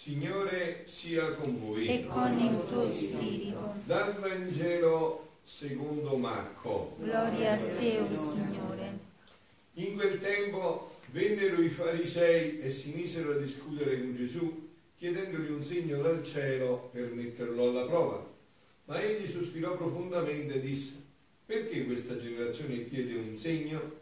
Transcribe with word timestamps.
Signore 0.00 0.82
sia 0.84 1.32
con 1.32 1.58
voi. 1.58 1.88
e 1.88 2.06
con 2.06 2.38
il 2.38 2.64
tuo 2.68 2.88
spirito. 2.88 3.74
Dal 3.84 4.14
Vangelo 4.14 5.38
secondo 5.42 6.16
Marco. 6.16 6.94
Gloria 7.00 7.54
a 7.54 7.56
te, 7.56 7.98
o 7.98 8.08
Signore. 8.08 8.96
In 9.72 9.96
quel 9.96 10.20
tempo 10.20 10.88
vennero 11.06 11.60
i 11.60 11.68
farisei 11.68 12.60
e 12.60 12.70
si 12.70 12.92
misero 12.94 13.32
a 13.32 13.38
discutere 13.38 13.98
con 13.98 14.14
Gesù, 14.14 14.68
chiedendogli 14.96 15.50
un 15.50 15.64
segno 15.64 16.00
dal 16.00 16.22
cielo 16.22 16.90
per 16.92 17.10
metterlo 17.10 17.68
alla 17.68 17.84
prova. 17.84 18.24
Ma 18.84 19.02
egli 19.02 19.26
sospirò 19.26 19.76
profondamente 19.76 20.54
e 20.54 20.60
disse, 20.60 20.94
perché 21.44 21.84
questa 21.84 22.16
generazione 22.16 22.84
chiede 22.84 23.16
un 23.16 23.36
segno? 23.36 23.96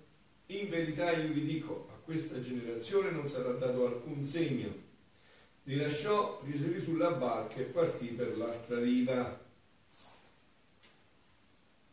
In 0.49 0.69
verità 0.69 1.13
io 1.13 1.33
vi 1.33 1.43
dico, 1.47 1.89
a 1.91 1.97
questa 2.05 2.39
generazione 2.39 3.11
non 3.13 3.27
sarà 3.27 3.53
dato 3.53 3.87
alcun 3.87 4.27
segno. 4.27 4.86
Li 5.69 5.75
lasciò, 5.75 6.41
risalì 6.45 6.79
sulla 6.79 7.11
barca 7.11 7.57
e 7.57 7.63
partì 7.63 8.07
per 8.07 8.37
l'altra 8.37 8.79
riva. 8.79 9.37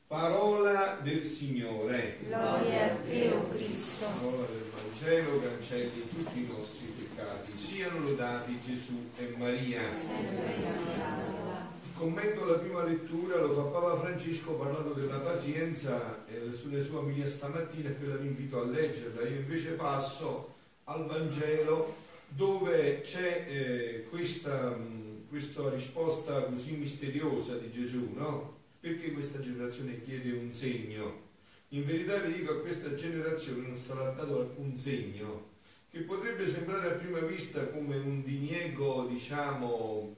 Parola 0.05 0.99
del 1.01 1.25
Signore. 1.25 2.19
Gloria 2.23 2.85
a 2.85 2.95
te, 2.97 3.31
o 3.31 3.49
Cristo. 3.49 4.05
Parola 4.05 4.45
del 4.45 4.69
Vangelo 4.75 5.41
cancelli 5.41 6.07
tutti 6.07 6.43
i 6.43 6.47
nostri 6.55 6.85
peccati. 6.85 7.57
Siano 7.57 8.01
lodati 8.01 8.61
Gesù 8.61 9.09
e 9.17 9.33
Maria. 9.37 9.81
Il 9.81 11.95
commento 11.95 12.43
alla 12.43 12.59
prima 12.59 12.83
lettura 12.83 13.41
lo 13.41 13.53
fa 13.53 13.63
Papa 13.63 14.01
Francesco 14.01 14.51
parlando 14.51 14.93
della 14.93 15.17
pazienza 15.17 16.23
eh, 16.27 16.53
sulle 16.53 16.79
sue 16.79 16.97
omelia 16.97 17.27
stamattina 17.27 17.89
e 17.89 17.97
quella 17.97 18.17
vi 18.17 18.27
invito 18.27 18.61
a 18.61 18.65
leggerla. 18.65 19.27
Io 19.27 19.37
invece 19.37 19.71
passo 19.71 20.53
al 20.83 21.07
Vangelo 21.07 22.02
dove 22.35 23.01
c'è 23.01 23.45
eh, 23.47 24.05
questa, 24.09 24.71
mh, 24.71 25.27
questa 25.29 25.69
risposta 25.69 26.43
così 26.43 26.73
misteriosa 26.73 27.57
di 27.57 27.71
Gesù, 27.71 28.11
no? 28.13 28.61
Perché 28.79 29.11
questa 29.11 29.39
generazione 29.39 30.01
chiede 30.01 30.31
un 30.31 30.53
segno? 30.53 31.21
In 31.69 31.85
verità 31.85 32.17
vi 32.19 32.33
dico 32.33 32.51
a 32.51 32.59
questa 32.59 32.93
generazione 32.93 33.67
non 33.67 33.77
sarà 33.77 34.11
dato 34.11 34.41
alcun 34.41 34.77
segno, 34.77 35.51
che 35.89 35.99
potrebbe 36.01 36.45
sembrare 36.45 36.87
a 36.89 36.97
prima 36.97 37.19
vista 37.19 37.67
come 37.67 37.97
un 37.97 38.23
diniego, 38.23 39.07
diciamo, 39.07 40.15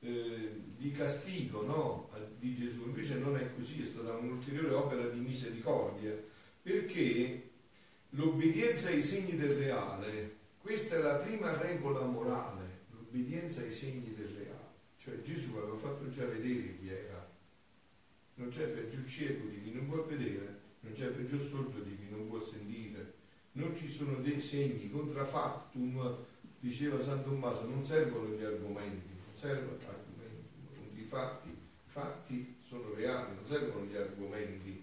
eh, 0.00 0.50
di 0.76 0.92
castigo 0.92 1.62
no? 1.62 2.10
di 2.38 2.54
Gesù, 2.54 2.84
invece 2.86 3.18
non 3.18 3.36
è 3.36 3.54
così, 3.54 3.82
è 3.82 3.86
stata 3.86 4.12
un'ulteriore 4.12 4.74
opera 4.74 5.06
di 5.08 5.20
misericordia, 5.20 6.14
perché 6.62 7.50
l'obbedienza 8.10 8.88
ai 8.88 9.02
segni 9.02 9.36
del 9.36 9.56
reale, 9.56 10.36
questa 10.64 10.94
è 10.94 10.98
la 11.00 11.16
prima 11.16 11.54
regola 11.60 12.00
morale, 12.06 12.86
l'obbedienza 12.92 13.60
ai 13.60 13.70
segni 13.70 14.14
del 14.14 14.28
reale, 14.28 14.72
cioè 14.96 15.20
Gesù 15.20 15.56
aveva 15.58 15.76
fatto 15.76 16.08
già 16.08 16.24
vedere 16.24 16.78
chi 16.78 16.88
era, 16.88 17.30
non 18.36 18.48
c'è 18.48 18.68
peggio 18.68 19.04
cieco 19.04 19.46
di 19.48 19.62
chi 19.62 19.72
non 19.74 19.86
può 19.86 20.02
vedere, 20.06 20.60
non 20.80 20.94
c'è 20.94 21.08
peggio 21.08 21.38
sordo 21.38 21.80
di 21.80 21.94
chi 21.98 22.08
non 22.08 22.28
può 22.28 22.40
sentire, 22.40 23.12
non 23.52 23.76
ci 23.76 23.86
sono 23.86 24.22
dei 24.22 24.40
segni, 24.40 24.90
contra 24.90 25.26
factum, 25.26 26.24
diceva 26.58 26.98
San 26.98 27.22
Tommaso, 27.22 27.68
non 27.68 27.84
servono 27.84 28.34
gli 28.34 28.42
argomenti, 28.42 29.12
non 29.22 29.34
servono 29.34 29.76
argomenti, 29.86 30.98
i 30.98 31.04
fatti, 31.04 31.50
i 31.50 31.58
fatti 31.84 32.56
sono 32.58 32.94
reali, 32.94 33.34
non 33.34 33.44
servono 33.44 33.84
gli 33.84 33.96
argomenti. 33.96 34.82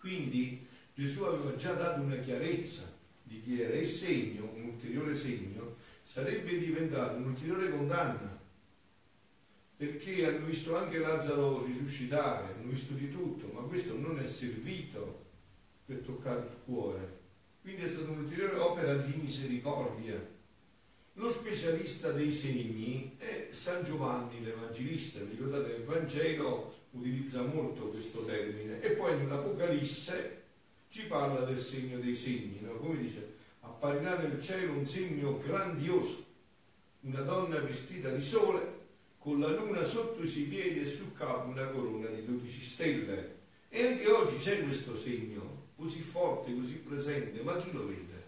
Quindi 0.00 0.66
Gesù 0.94 1.22
aveva 1.22 1.54
già 1.54 1.74
dato 1.74 2.00
una 2.00 2.16
chiarezza 2.16 2.97
di 3.28 3.40
chi 3.42 3.60
era 3.60 3.76
il 3.76 3.86
segno, 3.86 4.50
un 4.54 4.64
ulteriore 4.64 5.14
segno, 5.14 5.76
sarebbe 6.02 6.58
diventato 6.58 7.16
un'ulteriore 7.18 7.70
condanna 7.70 8.36
perché 9.76 10.26
hanno 10.26 10.46
visto 10.46 10.76
anche 10.76 10.98
Lazzaro 10.98 11.64
risuscitare, 11.64 12.54
hanno 12.54 12.68
visto 12.68 12.94
di 12.94 13.12
tutto, 13.12 13.46
ma 13.52 13.60
questo 13.60 13.96
non 13.96 14.18
è 14.18 14.26
servito 14.26 15.26
per 15.86 15.98
toccare 15.98 16.40
il 16.40 16.56
cuore. 16.64 17.16
Quindi 17.62 17.82
è 17.82 17.88
stata 17.88 18.10
un'ulteriore 18.10 18.56
opera 18.56 18.96
di 18.96 19.20
misericordia. 19.20 20.36
Lo 21.12 21.30
specialista 21.30 22.10
dei 22.10 22.32
segni 22.32 23.14
è 23.18 23.46
San 23.50 23.84
Giovanni 23.84 24.42
l'Evangelista, 24.42 25.20
ricordate 25.20 25.74
il 25.74 25.84
Vangelo 25.84 26.74
utilizza 26.90 27.42
molto 27.42 27.90
questo 27.90 28.24
termine 28.24 28.80
e 28.80 28.90
poi 28.90 29.16
nell'Apocalisse 29.16 30.42
ci 30.88 31.06
parla 31.06 31.44
del 31.44 31.58
segno 31.58 31.98
dei 31.98 32.14
segni, 32.14 32.60
no? 32.62 32.72
come 32.76 32.98
dice, 32.98 33.36
apparirà 33.60 34.18
nel 34.18 34.40
cielo 34.40 34.72
un 34.72 34.86
segno 34.86 35.38
grandioso, 35.38 36.24
una 37.00 37.20
donna 37.20 37.58
vestita 37.60 38.10
di 38.10 38.22
sole 38.22 38.76
con 39.18 39.40
la 39.40 39.48
luna 39.48 39.84
sotto 39.84 40.22
i 40.22 40.26
suoi 40.26 40.44
piedi 40.44 40.80
e 40.80 40.86
sul 40.86 41.12
capo 41.12 41.48
una 41.48 41.66
corona 41.66 42.06
di 42.08 42.24
12 42.24 42.62
stelle. 42.62 43.36
E 43.68 43.86
anche 43.86 44.10
oggi 44.10 44.36
c'è 44.36 44.62
questo 44.62 44.96
segno, 44.96 45.66
così 45.76 46.00
forte, 46.00 46.54
così 46.54 46.76
presente, 46.76 47.42
ma 47.42 47.56
chi 47.56 47.70
lo 47.72 47.86
vede? 47.86 48.24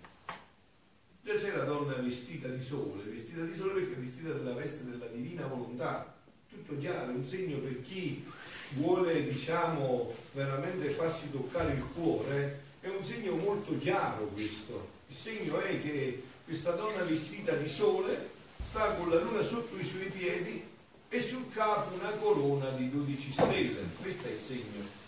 Già 1.22 1.34
c'è 1.34 1.56
la 1.56 1.64
donna 1.64 1.94
vestita 1.94 2.48
di 2.48 2.62
sole, 2.62 3.04
vestita 3.04 3.42
di 3.42 3.54
sole 3.54 3.72
perché 3.72 3.94
è 3.94 3.98
vestita 3.98 4.32
della 4.32 4.52
veste 4.52 4.84
della 4.84 5.06
divina 5.06 5.46
volontà, 5.46 6.19
tutto 6.50 6.76
chiaro, 6.78 7.12
un 7.12 7.24
segno 7.24 7.58
per 7.58 7.80
chi 7.82 8.24
vuole, 8.70 9.26
diciamo, 9.26 10.12
veramente 10.32 10.90
farsi 10.90 11.30
toccare 11.30 11.72
il 11.72 11.84
cuore, 11.94 12.62
è 12.80 12.88
un 12.88 13.04
segno 13.04 13.36
molto 13.36 13.76
chiaro 13.78 14.26
questo. 14.28 14.98
Il 15.06 15.14
segno 15.14 15.60
è 15.60 15.80
che 15.80 16.22
questa 16.44 16.72
donna 16.72 17.04
vestita 17.04 17.52
di 17.54 17.68
sole 17.68 18.28
sta 18.62 18.94
con 18.94 19.10
la 19.10 19.20
luna 19.20 19.42
sotto 19.42 19.78
i 19.78 19.84
suoi 19.84 20.06
piedi 20.06 20.62
e 21.08 21.20
sul 21.20 21.50
capo 21.52 21.94
una 21.94 22.10
corona 22.10 22.70
di 22.70 22.90
12 22.90 23.32
stelle. 23.32 23.80
Questo 24.00 24.28
è 24.28 24.30
il 24.32 24.38
segno. 24.38 24.98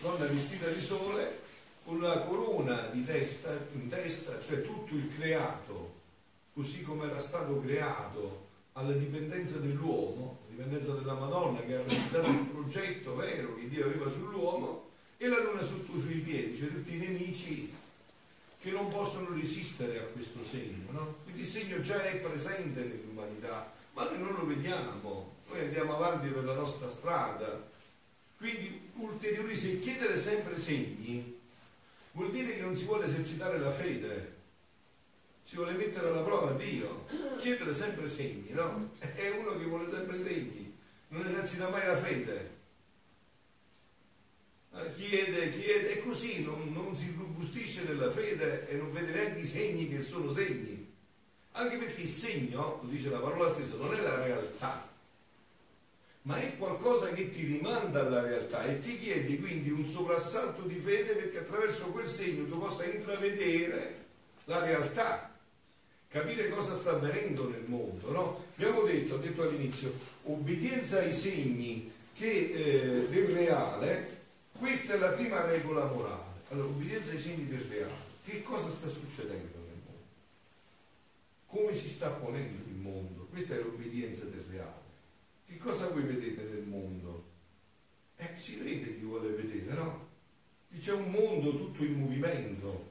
Donna 0.00 0.26
vestita 0.26 0.68
di 0.68 0.80
sole 0.80 1.40
con 1.84 2.00
la 2.00 2.18
corona 2.20 2.88
di 2.92 3.04
testa, 3.04 3.50
in 3.72 3.88
testa, 3.88 4.40
cioè 4.40 4.62
tutto 4.62 4.94
il 4.94 5.08
creato, 5.16 5.94
così 6.52 6.82
come 6.82 7.08
era 7.08 7.20
stato 7.20 7.60
creato, 7.60 8.46
alla 8.72 8.92
dipendenza 8.92 9.58
dell'uomo, 9.58 10.37
dipendenza 10.58 10.92
della 10.94 11.14
Madonna 11.14 11.60
che 11.60 11.76
ha 11.76 11.82
realizzato 11.82 12.28
il 12.30 12.46
progetto 12.46 13.14
vero 13.14 13.54
che 13.54 13.68
Dio 13.68 13.84
aveva 13.84 14.10
sull'uomo, 14.10 14.86
e 15.16 15.28
la 15.28 15.40
luna 15.40 15.62
sotto 15.62 15.96
i 15.96 16.00
suoi 16.00 16.18
piedi, 16.18 16.56
cioè 16.56 16.68
tutti 16.68 16.96
i 16.96 16.98
nemici 16.98 17.72
che 18.60 18.70
non 18.70 18.88
possono 18.88 19.32
resistere 19.34 20.00
a 20.00 20.06
questo 20.06 20.44
segno. 20.44 20.90
No? 20.90 21.16
Quindi 21.22 21.42
il 21.42 21.46
segno 21.46 21.80
già 21.80 22.02
è 22.02 22.16
presente 22.16 22.80
nell'umanità, 22.80 23.72
ma 23.92 24.04
noi 24.04 24.18
non 24.18 24.34
lo 24.34 24.46
vediamo, 24.46 25.36
noi 25.48 25.60
andiamo 25.60 25.94
avanti 25.94 26.28
per 26.28 26.44
la 26.44 26.54
nostra 26.54 26.88
strada. 26.88 27.66
Quindi 28.36 28.90
ulteriori 28.94 29.56
segni, 29.56 29.78
chiedere 29.78 30.18
sempre 30.18 30.58
segni 30.58 31.38
vuol 32.12 32.30
dire 32.32 32.54
che 32.56 32.62
non 32.62 32.76
si 32.76 32.84
vuole 32.84 33.06
esercitare 33.06 33.58
la 33.58 33.70
fede, 33.70 34.37
si 35.48 35.56
vuole 35.56 35.72
mettere 35.72 36.08
alla 36.08 36.20
prova 36.20 36.52
Dio, 36.52 37.06
chiedere 37.38 37.72
sempre 37.72 38.06
segni, 38.06 38.50
no? 38.50 38.90
È 38.98 39.30
uno 39.30 39.56
che 39.56 39.64
vuole 39.64 39.88
sempre 39.88 40.22
segni, 40.22 40.76
non 41.08 41.24
esercita 41.24 41.70
mai 41.70 41.86
la 41.86 41.96
fede. 41.96 42.56
Chiede, 44.92 45.48
chiede, 45.48 45.92
e 45.92 46.02
così 46.02 46.44
non, 46.44 46.70
non 46.74 46.94
si 46.94 47.14
robustisce 47.16 47.84
nella 47.84 48.10
fede 48.10 48.68
e 48.68 48.76
non 48.76 48.92
vede 48.92 49.12
neanche 49.12 49.38
i 49.38 49.46
segni 49.46 49.88
che 49.88 50.02
sono 50.02 50.30
segni. 50.30 50.86
Anche 51.52 51.78
perché 51.78 52.02
il 52.02 52.08
segno, 52.08 52.80
lo 52.82 52.88
dice 52.90 53.08
la 53.08 53.18
parola 53.18 53.50
stessa, 53.50 53.76
non 53.76 53.94
è 53.94 54.02
la 54.02 54.22
realtà, 54.22 54.86
ma 56.22 56.38
è 56.42 56.58
qualcosa 56.58 57.08
che 57.14 57.30
ti 57.30 57.46
rimanda 57.46 58.00
alla 58.00 58.20
realtà 58.20 58.66
e 58.66 58.80
ti 58.80 58.98
chiedi 58.98 59.40
quindi 59.40 59.70
un 59.70 59.88
soprassalto 59.88 60.60
di 60.64 60.78
fede 60.78 61.14
perché 61.14 61.38
attraverso 61.38 61.86
quel 61.86 62.06
segno 62.06 62.46
tu 62.46 62.58
possa 62.58 62.84
intravedere 62.84 64.04
la 64.44 64.60
realtà, 64.60 65.27
capire 66.08 66.48
cosa 66.48 66.74
sta 66.74 66.92
avvenendo 66.92 67.48
nel 67.48 67.64
mondo. 67.66 68.10
No? 68.10 68.44
Abbiamo 68.54 68.82
detto, 68.82 69.14
ho 69.14 69.18
detto 69.18 69.42
all'inizio, 69.42 69.92
obbedienza 70.24 71.00
ai 71.00 71.12
segni 71.12 71.92
che, 72.14 72.50
eh, 72.50 73.08
del 73.08 73.26
reale, 73.26 74.16
questa 74.52 74.94
è 74.94 74.98
la 74.98 75.10
prima 75.10 75.44
regola 75.44 75.84
morale. 75.86 76.40
Allora, 76.48 76.68
obbedienza 76.68 77.12
ai 77.12 77.20
segni 77.20 77.46
del 77.46 77.60
reale. 77.60 78.06
Che 78.24 78.42
cosa 78.42 78.70
sta 78.70 78.88
succedendo 78.88 79.58
nel 79.58 79.80
mondo? 79.84 80.02
Come 81.46 81.74
si 81.74 81.88
sta 81.88 82.10
ponendo 82.10 82.68
il 82.68 82.74
mondo? 82.74 83.26
Questa 83.30 83.54
è 83.54 83.58
l'obbedienza 83.58 84.24
del 84.24 84.44
reale. 84.50 84.86
Che 85.46 85.56
cosa 85.56 85.88
voi 85.88 86.02
vedete 86.02 86.42
nel 86.42 86.64
mondo? 86.64 87.24
Eh, 88.16 88.30
si 88.34 88.56
vede 88.56 88.96
chi 88.96 89.04
vuole 89.04 89.28
vedere, 89.28 89.72
no? 89.74 90.06
C'è 90.78 90.92
un 90.92 91.10
mondo 91.10 91.56
tutto 91.56 91.84
in 91.84 91.94
movimento, 91.94 92.86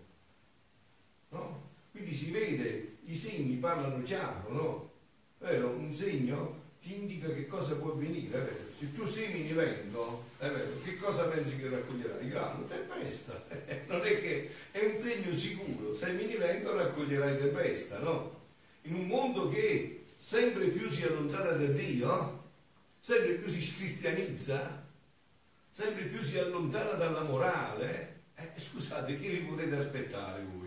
no? 1.29 1.69
Quindi 1.91 2.13
si 2.13 2.31
vede, 2.31 2.96
i 3.07 3.15
segni 3.15 3.55
parlano 3.55 4.01
chiaro, 4.03 4.51
no? 4.51 4.91
Vero? 5.39 5.69
Un 5.69 5.93
segno 5.93 6.65
ti 6.81 6.95
indica 6.95 7.29
che 7.29 7.45
cosa 7.45 7.75
può 7.75 7.91
avvenire, 7.91 8.37
è 8.37 8.41
vero? 8.41 8.65
Se 8.77 8.93
tu 8.93 9.05
semini 9.05 9.51
vento, 9.53 10.25
è 10.37 10.47
vero? 10.47 10.81
Che 10.83 10.95
cosa 10.97 11.27
pensi 11.27 11.55
che 11.57 11.69
raccoglierai? 11.69 12.29
Grano, 12.29 12.65
tempesta. 12.65 13.45
non 13.87 14.01
è 14.05 14.19
che 14.19 14.49
è 14.71 14.85
un 14.85 14.97
segno 14.97 15.35
sicuro, 15.35 15.93
semini 15.93 16.35
vento 16.35 16.75
raccoglierai 16.75 17.37
tempesta, 17.37 17.99
no? 17.99 18.35
In 18.83 18.95
un 18.95 19.07
mondo 19.07 19.49
che 19.49 20.03
sempre 20.17 20.67
più 20.67 20.89
si 20.89 21.03
allontana 21.03 21.51
da 21.51 21.65
Dio, 21.65 22.43
sempre 22.99 23.33
più 23.35 23.49
si 23.49 23.75
cristianizza, 23.75 24.85
sempre 25.69 26.03
più 26.05 26.21
si 26.21 26.37
allontana 26.37 26.91
dalla 26.91 27.23
morale, 27.23 28.23
eh, 28.35 28.51
scusate, 28.57 29.17
che 29.17 29.29
vi 29.29 29.39
potete 29.39 29.75
aspettare 29.75 30.43
voi? 30.43 30.66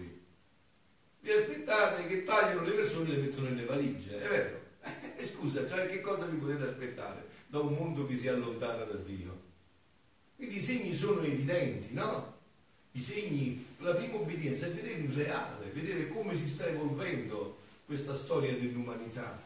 Vi 1.20 1.30
aspettate 1.30 2.06
che 2.06 2.24
tagliano 2.24 2.62
le 2.62 2.72
persone 2.72 3.08
e 3.08 3.16
le 3.16 3.22
mettono 3.22 3.48
nelle 3.48 3.64
valigie, 3.64 4.22
è 4.22 4.28
vero? 4.28 4.58
Eh, 5.20 5.26
scusa, 5.26 5.68
cioè 5.68 5.86
che 5.86 6.00
cosa 6.00 6.24
vi 6.24 6.38
potete 6.38 6.64
aspettare 6.64 7.26
da 7.48 7.58
un 7.58 7.74
mondo 7.74 8.06
che 8.06 8.16
si 8.16 8.28
allontana 8.28 8.84
da 8.84 8.96
Dio? 8.96 9.48
Quindi 10.34 10.56
i 10.56 10.62
segni 10.62 10.94
sono 10.94 11.20
evidenti, 11.20 11.92
no? 11.92 12.38
I 12.92 13.00
segni, 13.00 13.66
la 13.80 13.94
prima 13.94 14.16
obbedienza 14.16 14.64
è 14.64 14.70
vedere 14.70 15.00
il 15.00 15.12
reale, 15.12 15.70
vedere 15.74 16.08
come 16.08 16.34
si 16.34 16.48
sta 16.48 16.66
evolvendo 16.66 17.58
questa 17.84 18.14
storia 18.14 18.52
dell'umanità. 18.54 19.38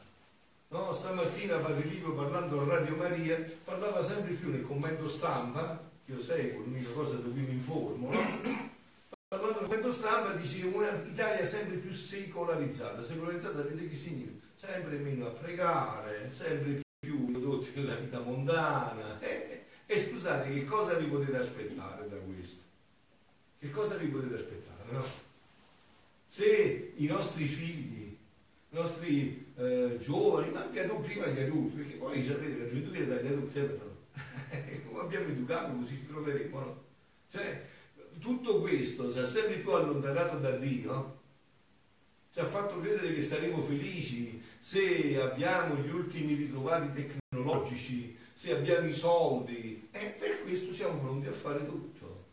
No? 0.69 0.93
Stamattina 0.93 1.57
Padre 1.57 1.89
Livio 1.89 2.15
parlando 2.15 2.61
a 2.61 2.77
Radio 2.77 2.95
Maria 2.95 3.43
parlava 3.65 4.03
sempre 4.03 4.35
più 4.35 4.51
nel 4.51 4.63
commento 4.63 5.09
stampa, 5.09 5.83
che 6.07 6.13
io 6.13 6.23
seguo, 6.23 6.63
l'unica 6.63 6.91
cosa 6.91 7.17
da 7.17 7.29
cui 7.29 7.41
mi 7.41 7.55
informo, 7.55 8.11
no? 8.13 8.63
parlando 9.27 9.59
del 9.59 9.69
commento 9.69 9.93
stampa 9.93 10.24
dice 10.35 10.67
un'Italia 10.67 11.45
sempre 11.45 11.77
più 11.77 11.93
secolarizzata. 11.93 13.03
Secolarizzata 13.03 13.57
sapete 13.57 13.89
che 13.89 13.97
significa? 13.97 14.47
Sempre 14.55 14.99
meno 14.99 15.27
a 15.27 15.31
pregare, 15.31 16.31
sempre 16.33 16.81
più 17.01 17.31
prodotti 17.31 17.73
nella 17.75 17.97
vita 17.97 18.21
mondana. 18.21 19.21
E, 19.21 19.65
e 19.87 20.01
scusate, 20.01 20.53
che 20.53 20.65
cosa 20.65 20.95
vi 20.95 21.07
potete 21.07 21.37
aspettare 21.37 22.09
da 22.09 22.17
questo? 22.17 22.63
Che 23.59 23.71
cosa 23.71 23.97
vi 23.97 24.07
potete 24.07 24.35
aspettare? 24.35 24.91
No? 24.91 25.05
Se 26.27 26.93
i 26.97 27.07
nostri 27.07 27.47
figli 27.47 28.05
i 28.75 28.77
nostri 28.77 29.53
eh, 29.57 29.99
giovani, 30.01 30.51
ma 30.51 30.63
anche 30.63 30.85
non 30.85 31.01
prima 31.01 31.27
gli 31.29 31.41
adulti, 31.41 31.77
perché 31.77 31.95
poi 31.95 32.25
sapete 32.25 32.59
la 32.59 32.67
gioventù 32.67 32.91
viene 32.91 33.07
dagli 33.07 33.27
adulti, 33.29 33.59
eh, 34.51 34.85
come 34.85 35.01
abbiamo 35.01 35.29
educato 35.29 35.77
così 35.77 35.97
ci 35.97 36.07
troveremo, 36.09 36.59
no? 36.59 36.83
Cioè, 37.31 37.65
tutto 38.25 38.59
questo 38.61 39.13
ci 39.13 39.19
ha 39.19 39.27
sempre 39.27 39.59
più 39.59 39.71
allontanato 39.73 40.39
da 40.39 40.53
Dio, 40.53 41.21
ci 42.33 42.41
ha 42.41 42.47
fatto 42.47 42.81
credere 42.81 43.13
che 43.13 43.21
saremo 43.21 43.63
felici 43.63 44.43
se 44.59 45.21
abbiamo 45.21 45.77
gli 45.77 45.91
ultimi 45.91 46.33
ritrovati 46.33 46.91
tecnologici, 47.29 48.17
se 48.33 48.55
abbiamo 48.55 48.89
i 48.89 48.95
soldi, 48.95 49.89
e 49.91 50.07
per 50.19 50.43
questo 50.43 50.73
siamo 50.73 51.01
pronti 51.01 51.29
a 51.29 51.33
fare 51.33 51.67
tutto. 51.67 52.25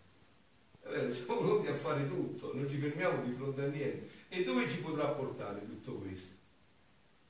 Vero, 0.83 1.11
siamo 1.13 1.41
pronti 1.41 1.67
a 1.67 1.75
fare 1.75 2.07
tutto, 2.07 2.55
non 2.55 2.69
ci 2.69 2.77
fermiamo 2.77 3.21
di 3.21 3.33
fronte 3.33 3.61
a 3.61 3.67
niente. 3.67 4.07
E 4.29 4.45
dove 4.45 4.69
ci 4.69 4.77
potrà 4.77 5.07
portare 5.07 5.59
tutto 5.65 5.95
questo? 5.95 6.35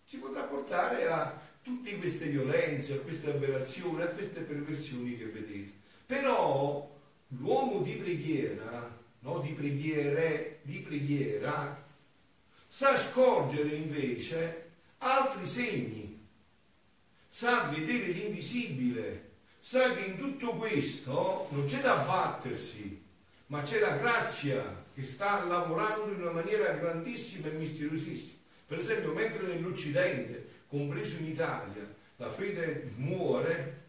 Ci 0.05 0.17
potrà 0.17 0.43
portare 0.43 1.07
a 1.07 1.41
tutte 1.63 1.97
queste 1.97 2.27
violenze, 2.27 2.93
a 2.93 2.97
queste 2.97 3.31
aberrazioni, 3.31 4.03
a 4.03 4.07
queste 4.07 4.41
perversioni 4.41 5.17
che 5.17 5.25
vedete. 5.25 5.71
Però 6.05 6.90
l'uomo 7.39 7.81
di 7.81 7.93
preghiera, 7.93 8.99
no, 9.19 9.39
di 9.39 9.51
preghiere, 9.51 10.59
di 10.63 10.79
preghiera, 10.79 11.83
sa 12.67 12.97
scorgere 12.97 13.75
invece 13.75 14.69
altri 14.99 15.47
segni, 15.47 16.27
sa 17.27 17.63
vedere 17.63 18.11
l'invisibile, 18.11 19.29
sa 19.59 19.93
che 19.93 20.05
in 20.05 20.17
tutto 20.17 20.55
questo 20.55 21.47
non 21.51 21.65
c'è 21.65 21.81
da 21.81 21.95
battersi, 21.95 23.01
ma 23.47 23.61
c'è 23.61 23.79
la 23.79 23.97
grazia 23.97 24.83
che 24.93 25.03
sta 25.03 25.43
lavorando 25.45 26.11
in 26.11 26.21
una 26.21 26.31
maniera 26.31 26.73
grandissima 26.73 27.47
e 27.47 27.51
misteriosissima. 27.51 28.39
Per 28.67 28.77
esempio, 28.77 29.13
mentre 29.13 29.47
nell'Occidente, 29.47 30.47
compreso 30.67 31.17
in 31.17 31.25
Italia, 31.25 31.93
la 32.15 32.31
fede 32.31 32.93
muore, 32.95 33.80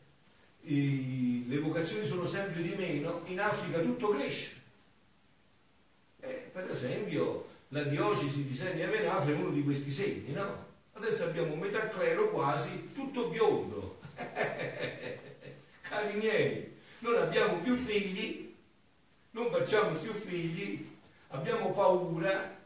i, 0.62 1.44
le 1.48 1.58
vocazioni 1.58 2.06
sono 2.06 2.26
sempre 2.26 2.62
di 2.62 2.74
meno, 2.74 3.22
in 3.26 3.40
Africa 3.40 3.80
tutto 3.80 4.08
cresce. 4.10 4.60
Eh, 6.20 6.50
per 6.52 6.68
esempio, 6.70 7.48
la 7.68 7.82
diocesi 7.84 8.44
di 8.44 8.54
Senia 8.54 8.88
Venafra 8.88 9.32
è 9.32 9.36
uno 9.36 9.50
di 9.50 9.62
questi 9.64 9.90
segni, 9.90 10.32
no? 10.32 10.70
Adesso 10.92 11.24
abbiamo 11.24 11.54
metà 11.56 11.88
clero 11.88 12.30
quasi 12.30 12.90
tutto 12.94 13.28
biondo. 13.28 13.98
Cari 15.82 16.16
miei, 16.18 16.76
non 17.00 17.16
abbiamo 17.16 17.58
più 17.58 17.76
figli, 17.76 18.54
non 19.30 19.50
facciamo 19.50 19.96
più 19.98 20.12
figli, 20.12 20.88
abbiamo 21.28 21.72
paura, 21.72 22.56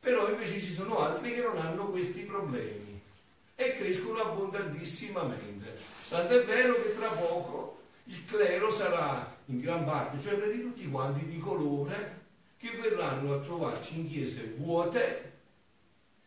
però 0.00 0.30
invece 0.30 0.58
ci 0.58 0.72
sono 0.72 1.00
altri 1.00 1.34
che 1.34 1.42
non 1.42 1.58
hanno 1.58 1.90
questi 1.90 2.22
problemi 2.22 2.91
e 3.54 3.72
crescono 3.74 4.20
abbondantissimamente. 4.20 5.78
Tant'è 6.08 6.44
vero 6.44 6.74
che 6.82 6.94
tra 6.94 7.08
poco 7.08 7.80
il 8.04 8.24
clero 8.24 8.70
sarà 8.70 9.36
in 9.46 9.60
gran 9.60 9.84
parte, 9.84 10.18
cioè 10.20 10.34
di 10.50 10.62
tutti 10.62 10.90
quanti 10.90 11.26
di 11.26 11.38
colore, 11.38 12.20
che 12.56 12.70
verranno 12.80 13.34
a 13.34 13.40
trovarci 13.40 13.98
in 13.98 14.08
chiese 14.08 14.54
vuote 14.56 15.30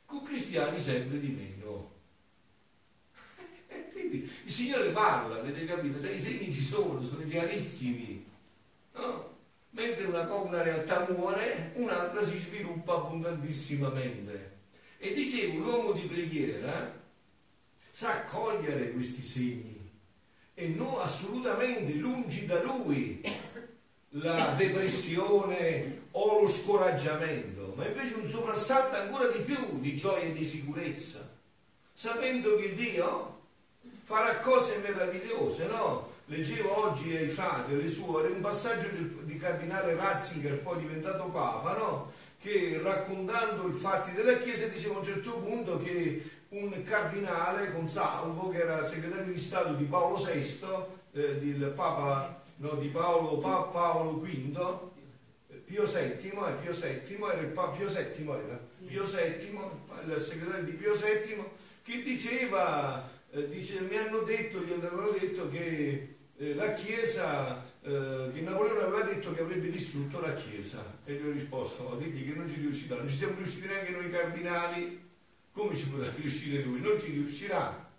con 0.05 0.23
cristiani 0.23 0.79
sempre 0.79 1.19
di 1.19 1.29
meno. 1.29 1.91
Quindi 3.91 4.29
il 4.43 4.51
Signore 4.51 4.89
parla, 4.89 5.39
avete 5.39 5.65
capito? 5.65 6.01
Cioè, 6.01 6.11
I 6.11 6.19
segni 6.19 6.53
ci 6.53 6.63
sono, 6.63 7.03
sono 7.05 7.23
chiarissimi. 7.25 8.25
No? 8.93 9.33
mentre 9.75 10.05
una, 10.05 10.33
una 10.33 10.63
realtà 10.63 11.05
muore, 11.09 11.71
un'altra 11.75 12.23
si 12.23 12.39
sviluppa 12.39 12.95
abbondantissimamente. 12.95 14.53
E 14.97 15.13
dicevo, 15.13 15.59
l'uomo 15.59 15.91
di 15.91 16.07
preghiera 16.07 17.03
sa 17.95 18.09
accogliere 18.09 18.91
questi 18.91 19.21
segni 19.21 19.89
e 20.53 20.67
non 20.67 20.99
assolutamente 20.99 21.93
lungi 21.93 22.45
da 22.45 22.61
lui 22.61 23.21
la 24.21 24.53
depressione 24.57 26.01
o 26.11 26.41
lo 26.41 26.47
scoraggiamento, 26.49 27.71
ma 27.77 27.87
invece 27.87 28.15
un 28.15 28.27
soprassalto 28.27 28.97
ancora 28.97 29.27
di 29.27 29.39
più 29.43 29.79
di 29.79 29.95
gioia 29.95 30.25
e 30.25 30.33
di 30.33 30.43
sicurezza, 30.43 31.25
sapendo 31.93 32.57
che 32.57 32.75
Dio 32.75 33.39
farà 34.03 34.39
cose 34.39 34.79
meravigliose, 34.79 35.67
no? 35.67 36.11
leggevo 36.25 36.87
oggi 36.87 37.15
ai 37.15 37.29
frati, 37.29 37.75
alle 37.75 37.89
suore, 37.89 38.27
un 38.27 38.41
passaggio 38.41 38.89
di 39.21 39.37
cardinale 39.37 39.95
Ratzinger, 39.95 40.59
poi 40.59 40.79
diventato 40.79 41.27
Papa, 41.27 41.77
no? 41.77 42.11
che 42.41 42.77
raccontando 42.83 43.69
i 43.69 43.71
fatti 43.73 44.11
della 44.11 44.37
Chiesa 44.37 44.67
diceva 44.67 44.95
a 44.95 44.97
un 44.99 45.05
certo 45.05 45.37
punto 45.37 45.77
che 45.77 46.43
un 46.55 46.81
cardinale 46.83 47.73
Consalvo, 47.73 48.49
che 48.49 48.59
era 48.59 48.81
segretario 48.81 49.33
di 49.33 49.39
Stato 49.39 49.73
di 49.73 49.83
Paolo 49.83 50.15
VI, 50.15 50.65
eh, 51.11 51.37
del 51.39 51.71
Papa 51.75 52.41
no, 52.57 52.75
di 52.75 52.87
Paolo, 52.87 53.37
pa, 53.37 53.63
Paolo 53.63 54.19
V, 54.19 54.93
Pio 55.65 55.83
VII, 55.83 56.29
Pio 56.61 56.71
VII, 56.71 57.17
era 57.31 57.41
il 57.41 57.47
Papa 57.47 57.75
Pio 57.75 57.87
VII, 57.87 58.29
era 58.29 58.59
Pio 58.85 59.03
VII, 59.03 60.13
il 60.13 60.19
segretario 60.19 60.63
di 60.63 60.71
Pio 60.71 60.93
VII, 60.93 61.43
che 61.83 62.01
diceva, 62.03 63.09
eh, 63.31 63.49
dice, 63.49 63.81
mi 63.81 63.97
hanno 63.97 64.19
detto, 64.19 64.59
gli 64.59 64.71
avevano 64.71 65.11
detto 65.11 65.49
che 65.49 66.15
eh, 66.37 66.53
la 66.53 66.73
Chiesa, 66.73 67.63
eh, 67.81 68.29
che 68.33 68.41
Napoleone 68.41 68.81
aveva 68.81 69.01
detto 69.01 69.33
che 69.33 69.41
avrebbe 69.41 69.69
distrutto 69.69 70.21
la 70.21 70.33
Chiesa. 70.33 70.99
E 71.03 71.13
gli 71.13 71.27
ho 71.27 71.31
risposto, 71.31 71.83
oh, 71.83 71.95
digli 71.95 72.25
che 72.27 72.37
non 72.37 72.49
ci 72.49 72.61
riuscirà, 72.61 72.95
non 72.95 73.09
ci 73.09 73.17
siamo 73.17 73.35
riusciti 73.35 73.67
neanche 73.67 73.91
noi 73.91 74.09
cardinali, 74.09 75.03
come 75.55 75.75
ci 75.75 75.87
potrà 75.87 76.11
riuscire 76.11 76.61
lui? 76.63 76.81
Non 76.81 76.99
ci 76.99 77.11
riuscirà. 77.11 77.89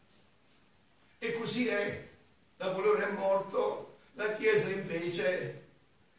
E 1.18 1.32
così 1.32 1.68
è. 1.68 2.06
Napoleone 2.58 3.08
è 3.08 3.12
morto, 3.12 3.98
la 4.14 4.34
Chiesa 4.34 4.68
invece 4.70 5.62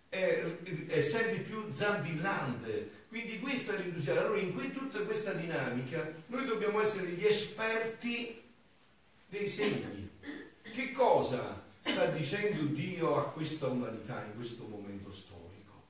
è, 0.10 0.44
è 0.88 1.01
sempre 1.01 1.38
più 1.38 1.72
zampillante. 1.72 3.06
Quindi 3.08 3.39
questa 3.39 3.75
è 3.75 3.82
l'illusione. 3.82 4.20
Allora 4.20 4.39
in 4.39 4.53
cui 4.53 4.72
tutta 4.72 5.00
questa 5.01 5.34
dinamica 5.34 6.12
noi 6.27 6.46
dobbiamo 6.46 6.82
essere 6.82 7.10
gli 7.10 7.25
esperti 7.25 8.41
dei 9.27 9.48
segni. 9.48 10.10
Che 10.62 10.91
cosa 10.91 11.63
sta 11.79 12.08
dicendo 12.08 12.63
Dio 12.74 13.15
a 13.15 13.29
questa 13.29 13.67
umanità 13.67 14.24
in 14.25 14.36
questo 14.36 14.63
momento 14.63 15.12
storico? 15.12 15.86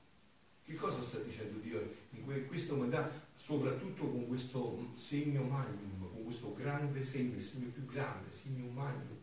Che 0.64 0.74
cosa 0.74 1.02
sta 1.02 1.18
dicendo 1.18 1.58
Dio 1.58 1.94
in 2.10 2.46
questa 2.46 2.74
umanità, 2.74 3.10
soprattutto 3.38 4.02
con 4.10 4.26
questo 4.26 4.90
segno 4.94 5.44
magnum, 5.44 6.10
con 6.12 6.24
questo 6.24 6.52
grande 6.52 7.02
segno, 7.02 7.36
il 7.36 7.42
segno 7.42 7.68
più 7.68 7.86
grande, 7.86 8.32
segno 8.32 8.68
magnum, 8.70 9.16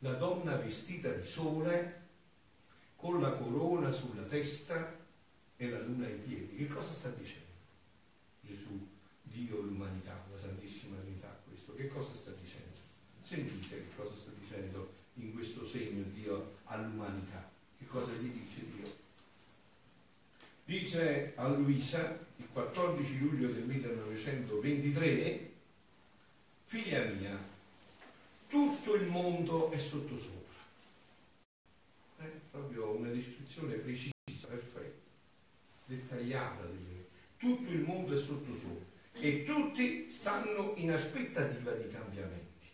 la 0.00 0.14
donna 0.14 0.56
vestita 0.56 1.10
di 1.12 1.24
sole, 1.24 1.98
con 2.96 3.20
la 3.20 3.32
corona 3.32 3.90
sulla 3.92 4.24
testa 4.24 4.98
e 5.56 5.70
la 5.70 5.80
luna 5.80 6.06
ai 6.06 6.16
piedi. 6.16 6.56
Che 6.56 6.66
cosa 6.66 6.92
sta 6.92 7.08
dicendo 7.10 7.46
Gesù, 8.40 8.88
Dio, 9.22 9.60
l'umanità, 9.60 10.26
la 10.30 10.36
Santissima 10.36 10.98
Trinità, 10.98 11.40
questo? 11.46 11.74
Che 11.74 11.86
cosa 11.86 12.12
sta 12.12 12.32
dicendo? 12.32 12.76
Sentite 13.20 13.76
che 13.76 13.96
cosa 13.96 14.14
sta 14.14 14.30
dicendo 14.38 14.92
in 15.14 15.32
questo 15.32 15.64
segno 15.64 16.04
Dio 16.12 16.56
all'umanità. 16.64 17.48
Che 17.78 17.84
cosa 17.84 18.12
gli 18.12 18.28
dice 18.28 18.66
Dio? 18.74 18.92
Dice 20.64 21.32
a 21.36 21.48
Luisa 21.48 22.28
il 22.40 22.48
14 22.52 23.18
luglio 23.18 23.48
del 23.48 23.64
1923 23.64 25.52
figlia 26.64 27.04
mia, 27.04 27.38
tutto 28.48 28.94
il 28.94 29.06
mondo 29.06 29.70
è 29.70 29.78
sottosopra. 29.78 30.38
È 32.16 32.24
proprio 32.50 32.96
una 32.96 33.10
descrizione 33.10 33.74
precisa, 33.74 34.14
perfetta, 34.48 35.08
dettagliata. 35.84 36.68
Tutto 37.36 37.70
il 37.70 37.80
mondo 37.80 38.14
è 38.14 38.18
sottosopra 38.18 38.84
e 39.12 39.44
tutti 39.44 40.10
stanno 40.10 40.74
in 40.76 40.92
aspettativa 40.92 41.72
di 41.72 41.88
cambiamenti, 41.88 42.68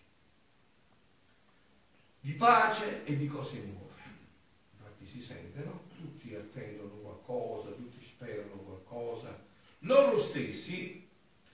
di 2.20 2.32
pace 2.32 3.04
e 3.04 3.16
di 3.16 3.26
cose 3.28 3.60
nuove. 3.60 3.94
Infatti 4.72 5.06
si 5.06 5.20
sente, 5.20 5.62
no? 5.62 5.84
Tutti 5.96 6.34
attendono 6.34 6.94
qualcosa, 6.96 7.70
tutti 7.70 8.04
sperano 8.04 8.56
qualcosa. 8.56 9.45
Loro 9.86 10.18
stessi 10.18 11.06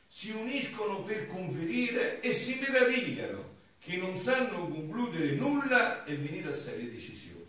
si 0.07 0.31
uniscono 0.31 1.03
per 1.03 1.27
conferire 1.27 2.21
e 2.21 2.33
si 2.33 2.59
meravigliano 2.61 3.61
che 3.79 3.99
non 3.99 4.17
sanno 4.17 4.69
concludere 4.69 5.33
nulla 5.33 6.05
e 6.05 6.17
venire 6.17 6.49
a 6.49 6.55
serie 6.55 6.91
decisioni. 6.91 7.47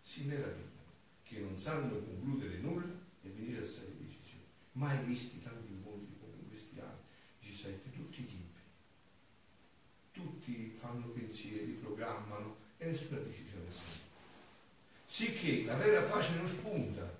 Si 0.00 0.22
meravigliano 0.24 0.68
che 1.22 1.40
non 1.40 1.56
sanno 1.56 1.98
concludere 1.98 2.56
nulla 2.56 2.90
e 3.22 3.28
venire 3.28 3.60
a 3.60 3.66
serie 3.66 3.96
decisioni. 3.98 4.44
Mai 4.72 5.04
visti 5.04 5.42
tanti 5.42 5.72
mondi 5.82 6.16
come 6.18 6.36
in 6.40 6.48
questi 6.48 6.80
anni, 6.80 7.02
G7, 7.42 7.92
tutti 7.92 8.24
tipi. 8.24 8.60
Tutti 10.12 10.72
fanno 10.74 11.08
pensieri, 11.08 11.72
programmano 11.72 12.56
e 12.78 12.86
nessuna 12.86 13.18
decisione 13.18 13.70
sente. 13.70 14.08
Sicché 15.04 15.64
la 15.64 15.74
vera 15.74 16.00
pace 16.02 16.34
non 16.36 16.48
spunta 16.48 17.19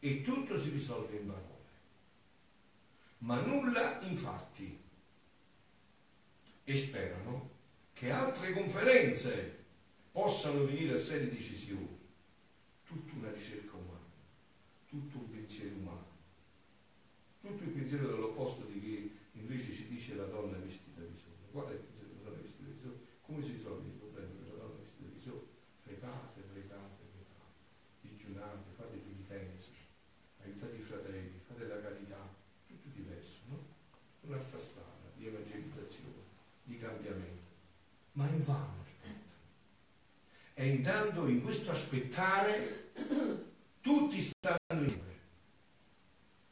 e 0.00 0.22
tutto 0.22 0.58
si 0.60 0.70
risolve 0.70 1.16
in 1.16 1.26
parole. 1.26 1.56
Ma 3.18 3.40
nulla 3.40 4.00
infatti 4.02 4.86
e 6.68 6.76
sperano 6.76 7.48
che 7.94 8.10
altre 8.10 8.52
conferenze 8.52 9.64
possano 10.12 10.66
venire 10.66 10.94
a 10.94 10.98
serie 10.98 11.30
decisioni. 11.30 11.96
Tutta 12.84 13.14
una 13.16 13.32
ricerca 13.32 13.74
umana, 13.74 14.04
tutto 14.86 15.16
un 15.16 15.30
pensiero 15.30 15.76
umano, 15.76 16.06
tutto 17.40 17.62
il 17.64 17.70
pensiero 17.70 18.08
dell'opposto 18.08 18.66
di 18.66 18.80
chi 18.80 19.18
invece 19.32 19.72
ci 19.72 19.88
dice 19.88 20.14
la 20.14 20.26
donna 20.26 20.58
vestita 20.58 21.00
di 21.00 21.14
sole. 21.14 21.48
Qual 21.50 21.68
è 21.68 21.72
il 21.72 21.78
pensiero 21.78 22.10
della 22.10 22.28
donna 22.28 22.42
vestita 22.42 22.68
di 22.70 22.78
sole? 22.78 22.96
Come 23.22 23.42
si 23.42 23.52
risolve 23.52 23.86
il 23.86 23.94
problema 23.94 24.28
della 24.40 24.56
donna 24.58 24.76
vestita 24.76 25.08
di 25.08 25.18
sole? 25.18 25.46
Pregate, 25.84 26.40
pregate, 26.52 27.02
pregate, 27.12 27.56
digiunate, 28.02 28.72
fate 28.76 28.96
penitenza, 28.98 29.70
aiutate 30.42 30.76
i 30.76 30.82
fratelli, 30.82 31.40
fate 31.46 31.66
la 31.66 31.80
carità, 31.80 32.34
tutto 32.66 32.88
diverso, 32.92 33.40
no? 33.48 33.64
Un'altra 34.20 34.58
strada 34.58 35.10
di 35.16 35.26
evangelizzazione 35.26 36.26
di 36.68 36.76
cambiamento, 36.76 37.46
ma 38.18 38.26
in 38.26 38.44
vano 38.44 38.82
aspettano. 38.82 39.46
E 40.54 40.68
intanto 40.68 41.28
in 41.28 41.40
questo 41.40 41.70
aspettare 41.70 42.90
tutti 43.80 44.20
stanno 44.20 44.82
insieme. 44.82 45.06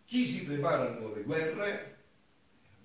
Chi 0.05 0.25
si 0.25 0.45
prepara 0.45 0.87
a 0.87 0.99
nuove 0.99 1.23
guerre, 1.23 1.97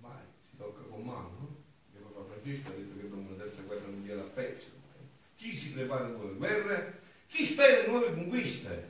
ormai 0.01 0.17
si 0.39 0.57
tocca 0.57 0.81
con 0.89 1.03
mano, 1.03 1.29
no? 1.39 1.55
Il 1.93 2.01
Papa 2.01 2.25
Francesco 2.25 2.69
ha 2.69 2.71
detto 2.71 2.97
che 2.97 3.05
abbiamo 3.05 3.29
una 3.29 3.43
terza 3.43 3.61
guerra 3.61 3.88
mondiale 3.88 4.21
a 4.21 4.23
pezzi. 4.23 4.65
Ormai. 4.73 5.07
Chi 5.35 5.55
si 5.55 5.71
prepara 5.73 6.05
a 6.05 6.09
nuove 6.09 6.33
guerre, 6.33 7.01
chi 7.27 7.45
spera 7.45 7.83
in 7.83 7.91
nuove 7.91 8.15
conquiste. 8.15 8.89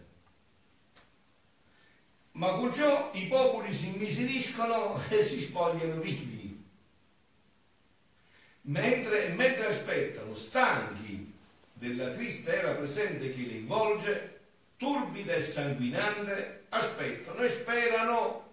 Ma 2.33 2.53
con 2.53 2.73
ciò 2.73 3.11
i 3.13 3.27
popoli 3.27 3.73
si 3.73 3.93
immiseriscono 3.93 4.97
e 5.09 5.21
si 5.21 5.41
spogliano 5.41 5.99
vivi 5.99 6.40
mentre, 8.61 9.29
mentre 9.29 9.67
aspettano, 9.67 10.35
stanchi 10.35 11.33
della 11.73 12.09
triste 12.09 12.53
era 12.53 12.73
presente 12.73 13.31
che 13.31 13.41
li 13.41 13.57
involge, 13.57 14.39
turbida 14.77 15.33
e 15.33 15.41
sanguinante, 15.41 16.65
aspettano 16.69 17.41
e 17.41 17.49
sperano 17.49 18.49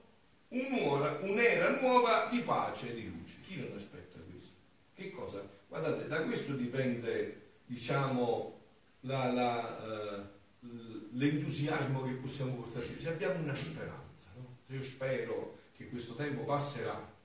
un'ora, 0.48 1.18
un'era 1.22 1.78
nuova 1.80 2.28
di 2.30 2.40
pace 2.40 2.90
e 2.90 2.94
di 2.94 3.10
luce. 3.10 3.36
Chi 3.42 3.60
non 3.60 3.76
aspetta 3.76 4.18
questo? 4.30 4.54
Che 4.94 5.10
cosa? 5.10 5.46
Guardate, 5.68 6.06
da 6.06 6.22
questo 6.22 6.52
dipende, 6.52 7.40
diciamo, 7.66 8.58
la, 9.00 9.30
la, 9.30 10.26
uh, 10.60 10.68
l'entusiasmo 11.12 12.02
che 12.04 12.12
possiamo 12.12 12.54
portarci. 12.54 12.98
Se 12.98 13.10
abbiamo 13.10 13.40
una 13.40 13.54
speranza, 13.54 14.30
no? 14.36 14.56
se 14.66 14.74
io 14.74 14.82
spero 14.82 15.58
che 15.76 15.88
questo 15.88 16.14
tempo 16.14 16.44
passerà, 16.44 17.16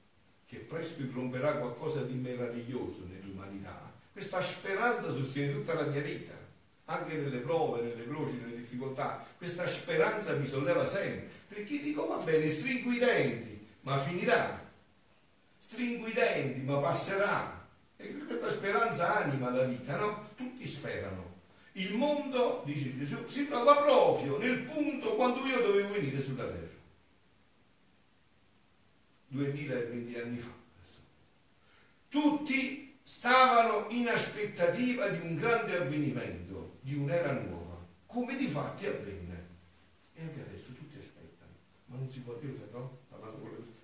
che 0.54 0.60
presto 0.60 1.02
irromperà 1.02 1.54
qualcosa 1.54 2.04
di 2.04 2.14
meraviglioso 2.14 3.08
nell'umanità, 3.10 3.92
questa 4.12 4.40
speranza 4.42 5.12
sostiene 5.12 5.54
tutta 5.54 5.74
la 5.74 5.88
mia 5.88 6.02
vita, 6.02 6.34
anche 6.86 7.16
nelle 7.16 7.40
prove, 7.40 7.82
nelle 7.82 8.08
croci, 8.08 8.38
nelle 8.40 8.56
difficoltà. 8.56 9.26
Questa 9.36 9.66
speranza 9.66 10.36
mi 10.36 10.46
solleva 10.46 10.86
sempre, 10.86 11.30
perché 11.48 11.80
dico 11.80 12.06
va 12.08 12.18
bene, 12.18 12.48
stringo 12.48 12.92
i 12.92 13.00
denti, 13.00 13.68
ma 13.82 13.98
finirà. 13.98 14.62
Stringo 15.58 16.08
i 16.08 16.14
denti, 16.14 16.62
ma 16.62 16.78
passerà. 16.78 17.66
E 17.98 18.18
questa 18.26 18.52
speranza 18.52 19.24
anima 19.24 19.50
la 19.50 19.64
vita, 19.64 19.98
no? 19.98 20.30
Tutti 20.36 20.68
sperano. 20.68 21.32
Il 21.72 21.96
mondo, 21.96 22.62
dice 22.66 22.96
Gesù, 22.96 23.28
si 23.28 23.48
trova 23.48 23.78
proprio 23.78 24.38
nel 24.38 24.60
punto 24.60 25.16
quando 25.16 25.44
io 25.48 25.60
dovevo 25.60 25.94
venire 25.94 26.22
sulla 26.22 26.44
terra. 26.44 26.73
2020 29.34 30.20
anni 30.20 30.38
fa. 30.38 30.52
Tutti 32.08 33.00
stavano 33.02 33.88
in 33.90 34.08
aspettativa 34.08 35.08
di 35.10 35.20
un 35.26 35.36
grande 35.36 35.76
avvenimento, 35.76 36.78
di 36.82 36.94
un'era 36.94 37.34
nuova, 37.34 37.84
come 38.06 38.36
di 38.36 38.48
fatti 38.48 38.86
avvenne. 38.86 39.42
E 40.14 40.22
anche 40.22 40.42
adesso 40.42 40.74
tutti 40.74 40.98
aspettano, 40.98 41.52
ma 41.88 41.98
non 41.98 42.10
si 42.10 42.20
può, 42.20 42.38
io 42.42 42.70
no? 42.72 43.00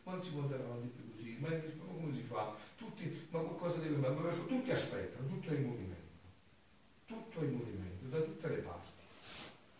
Ma 0.03 0.13
non 0.13 0.23
si 0.23 0.31
può 0.31 0.41
andare 0.41 0.63
avanti 0.63 0.87
più 0.89 1.11
così, 1.11 1.37
ma 1.39 1.49
come 1.49 2.13
si 2.13 2.21
fa? 2.21 2.55
Tutti, 2.77 3.27
ma 3.31 3.39
qualcosa 3.39 3.77
deve 3.77 3.99
fare, 3.99 4.47
tutti 4.47 4.71
aspettano, 4.71 5.27
tutto 5.27 5.49
è 5.49 5.55
in 5.55 5.65
movimento, 5.65 5.95
tutto 7.05 7.41
è 7.41 7.43
in 7.43 7.53
movimento, 7.53 8.05
da 8.07 8.19
tutte 8.19 8.47
le 8.47 8.57
parti 8.57 8.98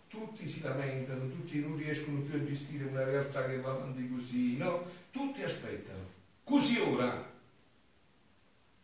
tutti 0.10 0.48
si 0.48 0.62
lamentano, 0.62 1.30
tutti 1.30 1.60
non 1.62 1.78
riescono 1.78 2.20
più 2.22 2.40
a 2.40 2.44
gestire 2.44 2.86
una 2.86 3.04
realtà 3.04 3.46
che 3.46 3.60
va 3.60 3.72
avanti 3.72 4.10
così, 4.10 4.58
no? 4.58 4.84
Tutti 5.12 5.44
aspettano. 5.44 6.18
Così 6.44 6.80
ora, 6.80 7.32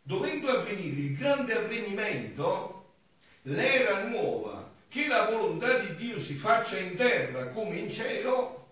dovendo 0.03 0.49
avvenire 0.49 1.01
il 1.01 1.17
grande 1.17 1.53
avvenimento, 1.53 2.93
l'era 3.43 4.07
nuova, 4.07 4.71
che 4.87 5.07
la 5.07 5.25
volontà 5.25 5.79
di 5.79 5.95
Dio 5.95 6.19
si 6.19 6.35
faccia 6.35 6.77
in 6.77 6.95
terra 6.95 7.47
come 7.47 7.77
in 7.77 7.89
cielo, 7.89 8.67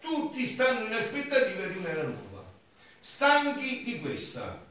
tutti 0.00 0.46
stanno 0.46 0.86
in 0.86 0.94
aspettativa 0.94 1.66
di 1.66 1.76
un'era 1.76 2.04
nuova, 2.04 2.42
stanchi 2.98 3.82
di 3.84 4.00
questa, 4.00 4.66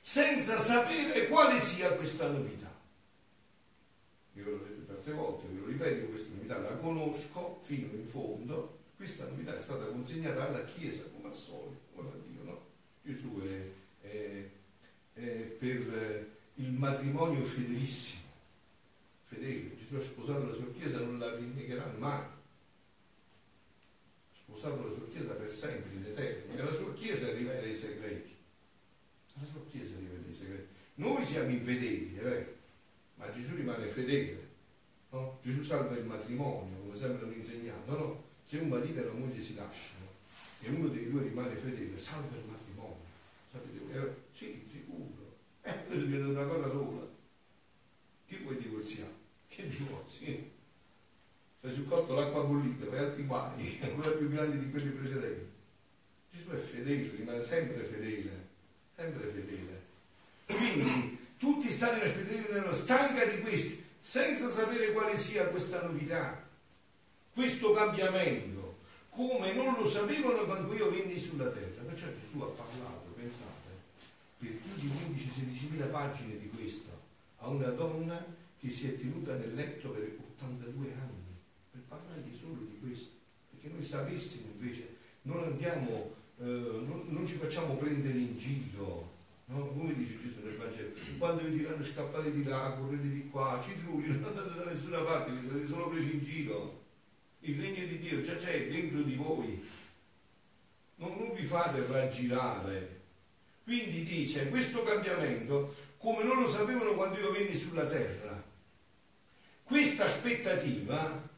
senza 0.00 0.58
sapere 0.58 1.26
quale 1.28 1.58
sia 1.58 1.90
questa 1.92 2.28
novità. 2.28 2.70
Io 4.34 4.44
l'ho 4.44 4.58
detto 4.58 4.92
tante 4.92 5.12
volte, 5.12 5.46
ripeto, 5.82 6.06
questa 6.06 6.34
novità 6.34 6.58
la 6.58 6.76
conosco 6.76 7.58
fino 7.62 7.92
in 7.92 8.06
fondo, 8.06 8.78
questa 8.96 9.26
novità 9.26 9.56
è 9.56 9.58
stata 9.58 9.86
consegnata 9.86 10.48
alla 10.48 10.64
Chiesa 10.64 11.04
come 11.12 11.28
al 11.28 11.34
solito, 11.34 11.80
come 11.94 12.08
fa 12.08 12.16
Dio, 12.28 12.42
no? 12.44 12.66
Gesù 13.02 13.42
è, 13.42 14.06
è, 14.06 14.48
è 15.14 15.30
per 15.58 16.30
il 16.54 16.70
matrimonio 16.70 17.42
fedelissimo, 17.42 18.22
fedele, 19.22 19.76
Gesù 19.76 19.96
ha 19.96 20.00
sposato 20.00 20.46
la 20.46 20.52
sua 20.52 20.70
Chiesa, 20.70 21.00
non 21.00 21.18
la 21.18 21.34
rinnegherà 21.34 21.92
mai, 21.98 22.20
ha 22.20 22.30
sposato 24.32 24.86
la 24.86 24.92
sua 24.92 25.08
Chiesa 25.08 25.34
per 25.34 25.50
sempre, 25.50 25.94
in 25.94 26.04
eterno, 26.04 26.52
e 26.52 26.62
la 26.62 26.72
sua 26.72 26.94
Chiesa 26.94 27.32
rivela 27.32 27.66
i 27.66 27.74
segreti, 27.74 28.36
la 29.40 29.46
sua 29.46 29.64
Chiesa 29.68 29.96
rivela 29.98 30.28
i 30.28 30.32
segreti. 30.32 30.68
Noi 30.94 31.24
siamo 31.24 31.50
infedeli, 31.50 32.18
eh? 32.18 32.54
ma 33.14 33.30
Gesù 33.30 33.54
rimane 33.54 33.88
fedele? 33.88 34.41
Gesù 35.42 35.62
salva 35.64 35.96
il 35.96 36.04
matrimonio, 36.04 36.78
come 36.78 36.96
sempre 36.96 37.24
hanno 37.24 37.34
insegnato, 37.34 37.98
no? 37.98 38.24
Se 38.44 38.58
un 38.58 38.68
marito 38.68 39.00
e 39.00 39.06
una 39.06 39.26
moglie 39.26 39.40
si 39.40 39.54
lasciano 39.56 40.06
e 40.60 40.68
uno 40.70 40.88
dei 40.88 41.10
due 41.10 41.22
rimane 41.22 41.56
fedele, 41.56 41.96
salva 41.98 42.36
il 42.36 42.44
matrimonio. 42.48 43.00
Sapete? 43.50 43.92
Eh, 43.92 44.14
sì, 44.32 44.64
sicuro. 44.70 45.36
Eh, 45.62 45.74
viene 45.88 46.26
una 46.26 46.44
cosa 46.44 46.68
sola. 46.68 47.08
Chi 48.26 48.36
vuoi 48.36 48.56
divorziare? 48.56 49.10
Che 49.48 49.66
divorzi? 49.66 50.50
Stai 51.58 51.72
sul 51.72 51.88
cotto 51.88 52.14
l'acqua 52.14 52.44
bollita, 52.44 52.86
fai 52.86 52.98
altri 52.98 53.24
guai, 53.24 53.78
ancora 53.82 54.10
più 54.10 54.30
grandi 54.30 54.58
di 54.58 54.70
quelli 54.70 54.90
precedenti. 54.90 55.50
Gesù 56.30 56.50
è 56.50 56.56
fedele, 56.56 57.16
rimane 57.16 57.42
sempre 57.42 57.82
fedele, 57.82 58.48
sempre 58.96 59.26
fedele. 59.26 59.82
Quindi 60.46 61.18
tutti 61.36 61.70
stanno 61.70 61.98
in 61.98 62.02
aspettativa, 62.04 62.72
stanca 62.72 63.24
di 63.26 63.40
questi, 63.40 63.84
senza 64.04 64.50
sapere 64.50 64.90
quale 64.90 65.16
sia 65.16 65.46
questa 65.46 65.80
novità, 65.82 66.44
questo 67.32 67.72
cambiamento, 67.72 68.78
come 69.08 69.52
non 69.54 69.74
lo 69.74 69.86
sapevano 69.86 70.44
quando 70.44 70.74
io 70.74 70.90
venni 70.90 71.16
sulla 71.16 71.48
terra. 71.48 71.82
Perciò 71.82 72.08
Gesù 72.08 72.40
ha 72.40 72.48
parlato, 72.48 73.12
pensate, 73.14 73.70
per 74.38 74.50
più 74.50 74.72
di 74.74 74.88
15-16 74.88 75.70
mila 75.70 75.86
pagine 75.86 76.36
di 76.36 76.50
questo, 76.50 76.90
a 77.38 77.46
una 77.46 77.68
donna 77.68 78.26
che 78.58 78.68
si 78.70 78.88
è 78.88 78.96
tenuta 78.96 79.34
nel 79.34 79.54
letto 79.54 79.90
per 79.90 80.18
82 80.34 80.92
anni, 81.00 81.38
per 81.70 81.82
parlargli 81.86 82.36
solo 82.36 82.66
di 82.68 82.80
questo, 82.80 83.14
perché 83.50 83.68
noi 83.68 83.84
sapessimo 83.84 84.48
invece, 84.58 84.96
non 85.22 85.44
andiamo, 85.44 86.12
eh, 86.40 86.44
non, 86.44 87.04
non 87.06 87.24
ci 87.24 87.34
facciamo 87.34 87.76
prendere 87.76 88.18
in 88.18 88.36
giro, 88.36 89.11
No? 89.52 89.66
Come 89.66 89.94
dice 89.94 90.18
Gesù 90.22 90.40
nel 90.42 90.56
Vangelo, 90.56 90.90
quando 91.18 91.44
vi 91.44 91.58
diranno 91.58 91.84
scappate 91.84 92.32
di 92.32 92.42
là, 92.44 92.74
correte 92.78 93.10
di 93.10 93.28
qua, 93.28 93.60
ci 93.62 93.78
trulli, 93.78 94.08
non 94.08 94.24
andate 94.24 94.54
da 94.54 94.64
nessuna 94.64 95.00
parte, 95.00 95.30
vi 95.30 95.46
sarete 95.46 95.66
solo 95.66 95.88
presi 95.88 96.12
in 96.12 96.20
giro. 96.20 96.80
Il 97.40 97.60
regno 97.60 97.86
di 97.86 97.98
Dio 97.98 98.20
già 98.22 98.36
c'è 98.36 98.66
dentro 98.68 99.02
di 99.02 99.14
voi. 99.14 99.62
Non, 100.96 101.18
non 101.18 101.32
vi 101.34 101.42
fate 101.42 101.84
raggirare. 101.86 103.00
Quindi 103.64 104.04
dice, 104.04 104.48
questo 104.48 104.82
cambiamento, 104.84 105.74
come 105.98 106.24
non 106.24 106.40
lo 106.40 106.48
sapevano 106.48 106.94
quando 106.94 107.18
io 107.18 107.30
venni 107.30 107.54
sulla 107.54 107.84
terra, 107.84 108.42
questa 109.64 110.04
aspettativa 110.04 111.28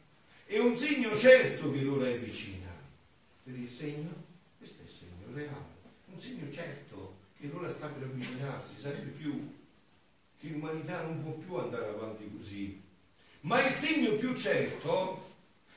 è 0.46 0.58
un 0.58 0.74
segno 0.74 1.14
certo 1.16 1.72
che 1.72 1.80
l'ora 1.80 2.08
è 2.08 2.16
vicina. 2.16 2.70
Vedi 3.42 3.62
il 3.62 3.68
segno? 3.68 4.10
Questo 4.56 4.82
è 4.82 4.84
il 4.84 4.90
segno 4.90 5.34
reale, 5.34 5.72
un 6.06 6.20
segno 6.20 6.50
certo 6.52 7.13
che 7.44 7.50
l'ora 7.52 7.70
sta 7.70 7.88
per 7.88 8.04
avvicinarsi, 8.04 8.78
sempre 8.78 9.10
più, 9.10 9.52
che 10.40 10.48
l'umanità 10.48 11.02
non 11.02 11.22
può 11.22 11.32
più 11.32 11.54
andare 11.56 11.88
avanti 11.88 12.30
così. 12.34 12.80
Ma 13.40 13.62
il 13.62 13.70
segno 13.70 14.14
più 14.14 14.34
certo 14.34 15.32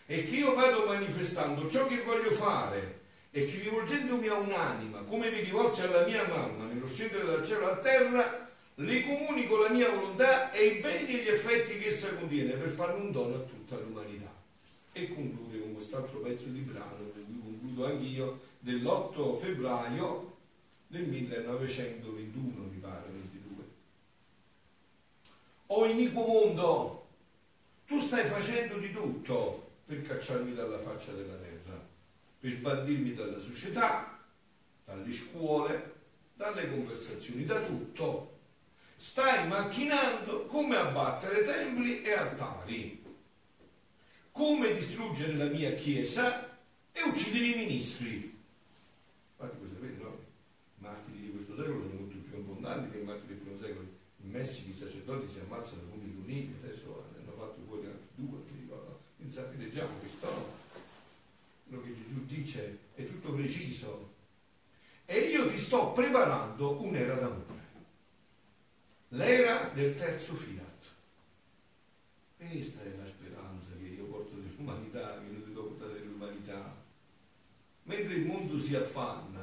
è 0.06 0.24
che 0.24 0.36
io 0.36 0.56
vado 0.56 0.86
manifestando 0.86 1.70
ciò 1.70 1.86
che 1.88 2.02
voglio 2.04 2.32
fare 2.32 3.02
e 3.32 3.44
che 3.44 3.60
rivolgendomi 3.60 4.28
a 4.28 4.36
un'anima, 4.36 5.02
come 5.02 5.30
mi 5.30 5.42
rivolsi 5.42 5.82
alla 5.82 6.06
mia 6.06 6.26
mamma 6.28 6.66
nello 6.66 6.88
scendere 6.88 7.26
dal 7.26 7.46
cielo 7.46 7.70
a 7.70 7.78
terra, 7.78 8.50
le 8.76 9.04
comunico 9.04 9.58
la 9.58 9.70
mia 9.70 9.90
volontà 9.90 10.52
e 10.52 10.66
i 10.66 10.80
beni 10.80 11.20
e 11.20 11.24
gli 11.24 11.28
effetti 11.28 11.78
che 11.78 11.88
essa 11.88 12.16
contiene 12.16 12.54
per 12.54 12.70
fare 12.70 12.94
un 12.94 13.12
dono 13.12 13.36
a 13.36 13.40
tutta 13.40 13.76
l'umanità. 13.76 14.34
E 14.94 15.14
conclude 15.14 15.60
con 15.60 15.74
quest'altro 15.74 16.20
pezzo 16.20 16.48
di 16.48 16.62
brano, 16.62 16.96
con 16.96 17.26
cui 17.26 17.42
concludo 17.42 17.86
anch'io, 17.88 18.40
dell'8 18.60 19.38
febbraio 19.38 20.36
del 20.88 21.04
1921, 21.04 22.64
mi 22.64 22.80
pare, 22.80 23.10
22. 23.10 23.64
O 25.68 25.86
iniquo 25.86 26.26
mondo, 26.26 27.08
tu 27.86 28.00
stai 28.00 28.26
facendo 28.26 28.78
di 28.78 28.92
tutto 28.92 29.72
per 29.86 30.02
cacciarmi 30.02 30.54
dalla 30.54 30.80
faccia 30.80 31.12
della 31.12 31.36
terra, 31.36 31.86
per 32.40 32.52
sbandirmi 32.52 33.14
dalla 33.14 33.40
società, 33.40 34.20
dalle 34.86 35.12
scuole, 35.12 35.96
dalle 36.36 36.70
conversazioni, 36.70 37.44
da 37.44 37.62
tutto. 37.62 38.36
Stai 38.96 39.48
macchinando 39.48 40.46
come 40.46 40.76
abbattere 40.76 41.44
templi 41.44 42.02
e 42.02 42.14
altari, 42.14 43.04
come 44.32 44.74
distruggere 44.74 45.36
la 45.36 45.46
mia 45.46 45.74
chiesa 45.74 46.58
e 46.92 47.04
uccidere 47.04 47.46
i 47.46 47.56
ministri 47.56 48.38
secolo 51.58 51.82
sono 51.82 51.94
molto 52.00 52.18
più 52.18 52.38
abbondanti 52.38 52.92
che 52.92 53.00
in 53.00 53.10
altri 53.10 53.28
del 53.28 53.38
primo 53.38 53.58
secolo. 53.58 53.88
Messico 54.48 54.70
i 54.70 54.74
sacerdoti 54.74 55.28
si 55.28 55.40
ammazzano 55.40 55.90
come 55.90 56.06
i 56.06 56.16
conigli, 56.16 56.56
adesso 56.64 57.04
ne 57.12 57.20
hanno 57.20 57.34
fatto 57.34 57.62
fuori 57.68 57.86
altri 57.86 58.08
due, 58.16 58.40
mi 58.50 58.62
ricordo. 58.62 59.02
Pensate, 59.18 59.58
leggiamo 59.58 59.98
questo, 60.00 60.54
quello 61.68 61.84
che 61.84 61.94
Gesù 61.94 62.26
dice 62.26 62.78
è 62.96 63.06
tutto 63.06 63.34
preciso. 63.34 64.14
E 65.06 65.20
io 65.20 65.50
ti 65.50 65.58
sto 65.58 65.92
preparando 65.92 66.82
un'era 66.82 67.16
d'amore, 67.16 67.66
l'era 69.10 69.70
del 69.74 69.96
terzo 69.96 70.34
fiat. 70.34 70.86
Questa 72.38 72.84
è 72.84 72.96
la 72.96 73.06
speranza 73.06 73.72
che 73.78 73.86
io 73.86 74.06
porto 74.06 74.36
dell'umanità, 74.36 75.20
che 75.20 75.30
noi 75.30 75.44
devo 75.44 75.64
portare 75.64 76.00
dell'umanità. 76.00 76.74
Mentre 77.84 78.14
il 78.14 78.26
mondo 78.26 78.58
si 78.58 78.76
affanna, 78.76 79.37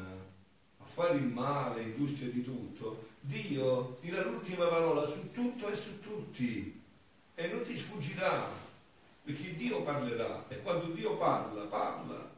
fare 0.95 1.17
il 1.17 1.25
male, 1.25 1.83
industria 1.83 2.31
di 2.31 2.45
tutto, 2.45 3.09
Dio 3.21 3.99
dirà 4.01 4.23
l'ultima 4.23 4.69
parola 4.69 5.05
su 5.07 5.33
tutto 5.33 5.69
e 5.69 5.75
su 5.75 5.99
tutti. 6.01 6.83
E 7.35 7.49
non 7.49 7.63
ti 7.63 7.77
sfuggirà, 7.77 8.49
perché 9.25 9.57
Dio 9.57 9.83
parlerà. 9.83 10.45
E 10.49 10.63
quando 10.63 10.93
Dio 10.93 11.17
parla, 11.17 11.65
parla. 11.65 12.31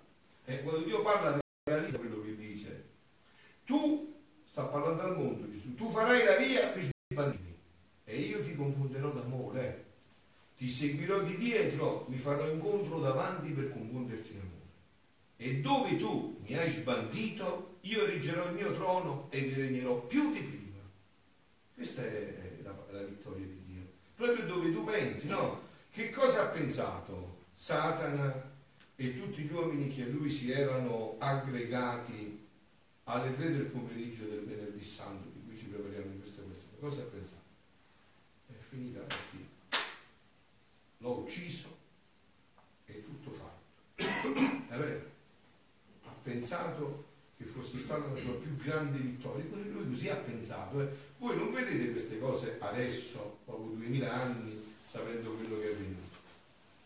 E 0.46 0.62
quando 0.62 0.84
Dio 0.84 1.02
parla 1.02 1.38
realizza 1.64 1.98
quello 1.98 2.22
che 2.22 2.34
dice. 2.34 2.84
Tu, 3.66 4.14
sta 4.42 4.64
parlando 4.64 5.02
al 5.02 5.16
mondo 5.16 5.50
Gesù, 5.50 5.74
tu 5.74 5.90
farai 5.90 6.24
la 6.24 6.36
via 6.36 6.68
per 6.68 6.82
i 6.82 7.14
bambini. 7.14 7.54
E 8.04 8.20
io 8.20 8.42
ti 8.42 8.54
confonderò 8.54 9.10
d'amore, 9.10 9.84
ti 10.56 10.68
seguirò 10.68 11.20
di 11.20 11.36
dietro, 11.36 12.06
mi 12.08 12.16
farò 12.16 12.48
incontro 12.48 13.00
davanti 13.00 13.50
per 13.50 13.70
confonderti 13.70 14.32
in 14.32 14.38
amore. 14.38 14.54
E 15.36 15.60
dove 15.60 15.96
tu 15.98 16.35
mi 16.46 16.56
hai 16.56 16.70
sbandito, 16.70 17.78
io 17.80 18.06
erigerò 18.06 18.46
il 18.46 18.54
mio 18.54 18.72
trono 18.72 19.26
e 19.30 19.40
vi 19.40 19.54
regnerò 19.54 20.00
più 20.02 20.32
di 20.32 20.40
prima. 20.40 20.80
Questa 21.74 22.02
è 22.02 22.60
la, 22.62 22.72
la 22.90 23.02
vittoria 23.02 23.44
di 23.44 23.62
Dio. 23.64 23.82
Proprio 24.14 24.46
dove 24.46 24.72
tu 24.72 24.84
pensi, 24.84 25.26
no? 25.26 25.62
Che 25.90 26.10
cosa 26.10 26.42
ha 26.42 26.46
pensato 26.46 27.44
Satana 27.52 28.54
e 28.94 29.20
tutti 29.20 29.42
gli 29.42 29.52
uomini 29.52 29.88
che 29.88 30.04
a 30.04 30.06
lui 30.06 30.30
si 30.30 30.52
erano 30.52 31.16
aggregati 31.18 32.46
alle 33.04 33.34
tre 33.34 33.50
del 33.50 33.66
pomeriggio 33.66 34.24
del 34.24 34.44
venerdì 34.44 34.82
santo, 34.82 35.28
di 35.32 35.42
cui 35.44 35.56
ci 35.56 35.66
prepariamo 35.66 36.12
in 36.12 36.20
questa 36.20 36.42
questione? 36.42 36.78
Cosa 36.78 37.02
ha 37.02 37.06
pensato? 37.06 37.42
È 38.46 38.52
finita 38.52 39.00
la 39.00 39.08
fine. 39.08 39.44
L'ho 40.98 41.18
ucciso, 41.18 41.76
è 42.84 43.02
tutto 43.02 43.30
fatto. 43.30 44.04
È 44.68 44.76
vero? 44.76 45.14
Pensato 46.26 47.04
che 47.36 47.44
fosse 47.44 47.78
stata 47.78 48.04
la 48.08 48.16
sua 48.16 48.34
più 48.34 48.56
grande 48.56 48.98
vittoria, 48.98 49.44
così 49.48 49.70
lui 49.70 49.88
così 49.88 50.08
ha 50.08 50.16
pensato. 50.16 50.80
Eh. 50.80 50.88
Voi 51.18 51.36
non 51.36 51.52
vedete 51.52 51.92
queste 51.92 52.18
cose 52.18 52.56
adesso, 52.58 53.38
dopo 53.44 53.74
duemila 53.76 54.12
anni, 54.12 54.60
sapendo 54.84 55.30
quello 55.30 55.60
che 55.60 55.70
è 55.70 55.72
avvenuto 55.72 56.16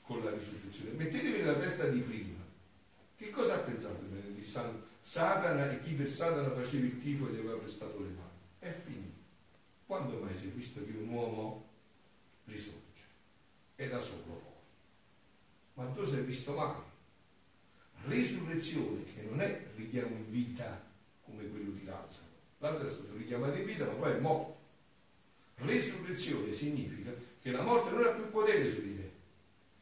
con 0.02 0.22
la 0.22 0.30
risurrezione. 0.30 0.90
Mettetevi 0.90 1.38
nella 1.38 1.54
testa 1.54 1.86
di 1.86 2.00
prima. 2.00 2.36
Che 3.16 3.30
cosa 3.30 3.54
ha 3.54 3.58
pensato 3.60 4.02
di 4.02 4.42
Satana 5.00 5.70
e 5.70 5.78
chi 5.78 5.94
per 5.94 6.06
Satana 6.06 6.50
faceva 6.50 6.84
il 6.84 7.00
tifo 7.00 7.26
e 7.28 7.32
gli 7.32 7.38
aveva 7.38 7.56
prestato 7.56 7.98
le 7.98 8.08
mani? 8.08 8.38
È 8.58 8.78
finito. 8.84 9.20
Quando 9.86 10.18
mai 10.18 10.34
si 10.34 10.48
è 10.48 10.50
visto 10.50 10.84
che 10.84 10.92
un 10.98 11.08
uomo 11.08 11.66
risorge? 12.44 13.04
È 13.74 13.88
da 13.88 14.00
solo 14.02 14.20
poi. 14.20 14.52
Ma 15.74 15.86
tu 15.92 16.04
sei 16.04 16.24
visto 16.24 16.52
mai? 16.52 16.88
Resurrezione 18.06 19.04
che 19.04 19.22
non 19.22 19.40
è 19.40 19.66
richiamo 19.76 20.16
in 20.16 20.28
vita 20.28 20.82
come 21.22 21.48
quello 21.48 21.70
di 21.72 21.84
Lazzaro. 21.84 22.28
Lazzaro 22.58 22.88
è 22.88 22.90
stato 22.90 23.16
richiamato 23.16 23.56
in 23.56 23.64
vita 23.64 23.84
ma 23.84 23.92
poi 23.92 24.12
è 24.12 24.18
morto. 24.18 24.58
Resurrezione 25.56 26.52
significa 26.52 27.12
che 27.42 27.50
la 27.50 27.62
morte 27.62 27.90
non 27.90 28.04
ha 28.04 28.10
più 28.10 28.30
potere 28.30 28.68
su 28.68 28.80
di 28.82 28.96
te, 28.96 29.10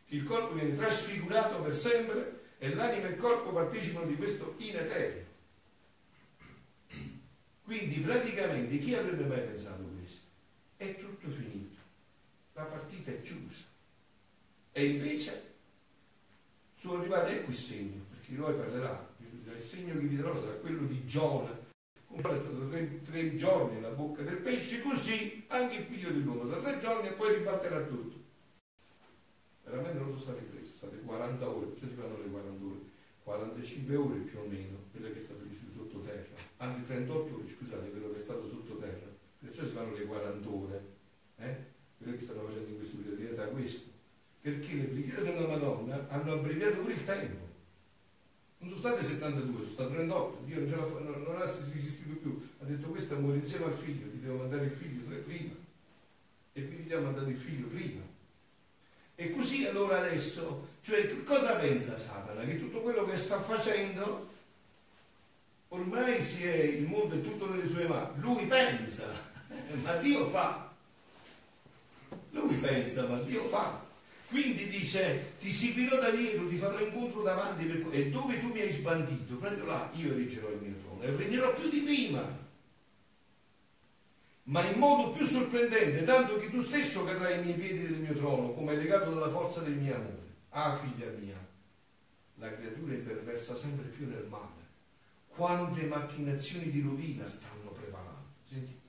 che 0.06 0.16
il 0.16 0.24
corpo 0.24 0.54
viene 0.54 0.76
trasfigurato 0.76 1.60
per 1.62 1.74
sempre 1.74 2.40
e 2.58 2.74
l'anima 2.74 3.06
e 3.06 3.10
il 3.10 3.16
corpo 3.16 3.52
partecipano 3.52 4.06
di 4.06 4.16
questo 4.16 4.54
in 4.58 4.76
eterno. 4.76 5.26
Quindi 7.62 8.00
praticamente 8.00 8.78
chi 8.78 8.94
avrebbe 8.94 9.24
mai 9.24 9.42
pensato 9.42 9.82
questo? 9.96 10.26
È 10.76 10.96
tutto 10.96 11.30
finito, 11.30 11.76
la 12.54 12.64
partita 12.64 13.10
è 13.10 13.20
chiusa. 13.20 13.64
E 14.72 14.86
invece 14.86 15.54
sono 16.74 16.98
arrivati, 17.00 17.34
ecco 17.34 17.50
il 17.50 17.56
segno, 17.56 18.06
perché 18.28 18.34
lui 18.34 18.52
parlerà, 18.52 19.08
il 19.18 19.62
segno 19.62 19.94
che 19.94 20.00
vi 20.00 20.16
darò 20.16 20.34
sarà 20.34 20.52
quello 20.52 20.86
di 20.86 21.06
Giona, 21.06 21.50
è 21.50 22.36
stato 22.36 22.68
tre, 22.68 23.00
tre, 23.00 23.34
giorni 23.36 23.76
nella 23.76 23.90
bocca 23.90 24.22
del 24.22 24.38
pesce, 24.38 24.82
così 24.82 25.44
anche 25.48 25.76
il 25.76 25.84
figlio 25.84 26.10
dell'uomo, 26.10 26.44
da 26.44 26.58
tre 26.58 26.78
giorni 26.78 27.08
e 27.08 27.12
poi 27.12 27.36
ribatterà 27.36 27.80
tutto. 27.82 28.16
Veramente 29.64 29.98
non 29.98 30.08
sono 30.08 30.20
stati 30.20 30.50
tre, 30.50 30.58
sono 30.58 30.72
state 30.76 31.00
40 31.00 31.48
ore, 31.48 31.66
cioè 31.76 31.88
si 31.88 31.94
fanno 31.94 32.18
le 32.18 32.28
40 32.28 32.64
ore, 32.64 32.78
45 33.22 33.96
ore 33.96 34.18
più 34.18 34.38
o 34.38 34.46
meno, 34.46 34.76
quello 34.90 35.06
che 35.06 35.18
è 35.18 35.22
stato 35.22 35.44
vissuto 35.44 35.72
sottoterra, 35.72 36.36
anzi 36.58 36.86
38 36.86 37.34
ore, 37.34 37.48
scusate, 37.48 37.90
quello 37.90 38.10
che 38.10 38.16
è 38.16 38.20
stato 38.20 38.46
sottoterra, 38.46 39.06
perciò 39.38 39.64
si 39.64 39.72
fanno 39.72 39.94
le 39.94 40.04
40 40.04 40.48
ore, 40.48 40.84
eh? 41.36 41.56
quello 41.96 42.16
che 42.16 42.20
stanno 42.20 42.46
facendo 42.46 42.70
in 42.70 42.76
questo 42.76 42.96
periodo 42.96 43.16
diventa 43.16 43.44
questo, 43.46 43.90
perché 44.40 44.74
le 44.74 44.84
preghiere 44.84 45.22
della 45.22 45.46
Madonna 45.46 46.08
hanno 46.08 46.32
abbreviato 46.32 46.80
pure 46.80 46.92
il 46.92 47.04
tempo 47.04 47.48
non 48.58 48.70
sono 48.70 48.80
state 48.80 49.02
72, 49.04 49.60
sono 49.60 49.72
state 49.72 49.94
38. 49.94 50.44
Dio 50.44 50.58
non, 50.58 50.68
ce 50.68 50.76
la 50.76 50.84
fa, 50.84 50.98
non, 50.98 51.22
non 51.22 51.36
ha 51.36 51.44
resistito 51.44 52.14
più. 52.20 52.48
Ha 52.60 52.64
detto 52.64 52.88
questa 52.88 53.16
muore 53.16 53.38
insieme 53.38 53.66
al 53.66 53.72
figlio, 53.72 54.10
ti 54.10 54.20
devo 54.20 54.38
mandare 54.38 54.64
il 54.64 54.70
figlio 54.70 55.04
tre 55.06 55.16
prima. 55.16 55.54
E 56.52 56.66
quindi 56.66 56.84
gli 56.84 56.92
ha 56.92 57.00
mandato 57.00 57.28
il 57.28 57.36
figlio 57.36 57.66
prima. 57.68 58.02
E 59.14 59.30
così 59.30 59.66
allora 59.66 59.98
adesso 59.98 60.68
Cioè, 60.80 61.06
che 61.06 61.22
cosa 61.22 61.56
pensa 61.56 61.96
Satana? 61.96 62.44
Che 62.44 62.58
tutto 62.58 62.80
quello 62.80 63.04
che 63.04 63.16
sta 63.16 63.40
facendo 63.40 64.28
ormai 65.68 66.20
si 66.20 66.44
è, 66.44 66.54
il 66.54 66.84
mondo 66.84 67.14
è 67.14 67.20
tutto 67.20 67.50
nelle 67.50 67.66
sue 67.66 67.86
mani. 67.86 68.20
Lui 68.20 68.46
pensa, 68.46 69.04
ma 69.82 69.96
Dio 69.96 70.28
fa. 70.30 70.72
Lui 72.30 72.54
pensa, 72.56 73.06
ma 73.06 73.18
Dio 73.20 73.44
fa. 73.44 73.86
Quindi 74.28 74.66
dice, 74.66 75.36
ti 75.40 75.50
seguirò 75.50 75.98
da 75.98 76.10
dietro, 76.10 76.46
ti 76.48 76.56
farò 76.56 76.78
incontro 76.78 77.22
davanti 77.22 77.64
per... 77.64 77.88
e 77.92 78.10
dove 78.10 78.38
tu 78.38 78.48
mi 78.48 78.60
hai 78.60 78.70
sbandito, 78.70 79.36
prendo 79.36 79.64
là, 79.64 79.90
io 79.94 80.14
reggerò 80.14 80.50
il 80.50 80.60
mio 80.60 80.74
trono 80.82 81.02
e 81.02 81.16
regnerò 81.16 81.54
più 81.54 81.70
di 81.70 81.80
prima. 81.80 82.46
Ma 84.44 84.62
in 84.66 84.78
modo 84.78 85.12
più 85.12 85.24
sorprendente, 85.24 86.02
tanto 86.02 86.36
che 86.36 86.50
tu 86.50 86.62
stesso 86.62 87.04
cadrai 87.04 87.34
ai 87.34 87.42
miei 87.42 87.58
piedi 87.58 87.82
del 87.88 88.00
mio 88.00 88.14
trono, 88.14 88.52
come 88.52 88.76
legato 88.76 89.14
dalla 89.14 89.30
forza 89.30 89.60
del 89.60 89.76
mio 89.76 89.94
amore. 89.94 90.34
Ah, 90.50 90.76
figlia 90.76 91.10
mia, 91.18 91.46
la 92.34 92.52
creatura 92.52 92.92
imperversa 92.92 93.56
sempre 93.56 93.86
più 93.86 94.08
nel 94.08 94.26
male. 94.28 94.66
Quante 95.28 95.84
macchinazioni 95.84 96.70
di 96.70 96.82
rovina 96.82 97.26
stanno 97.26 97.70
preparando. 97.70 98.26
Sentite, 98.46 98.80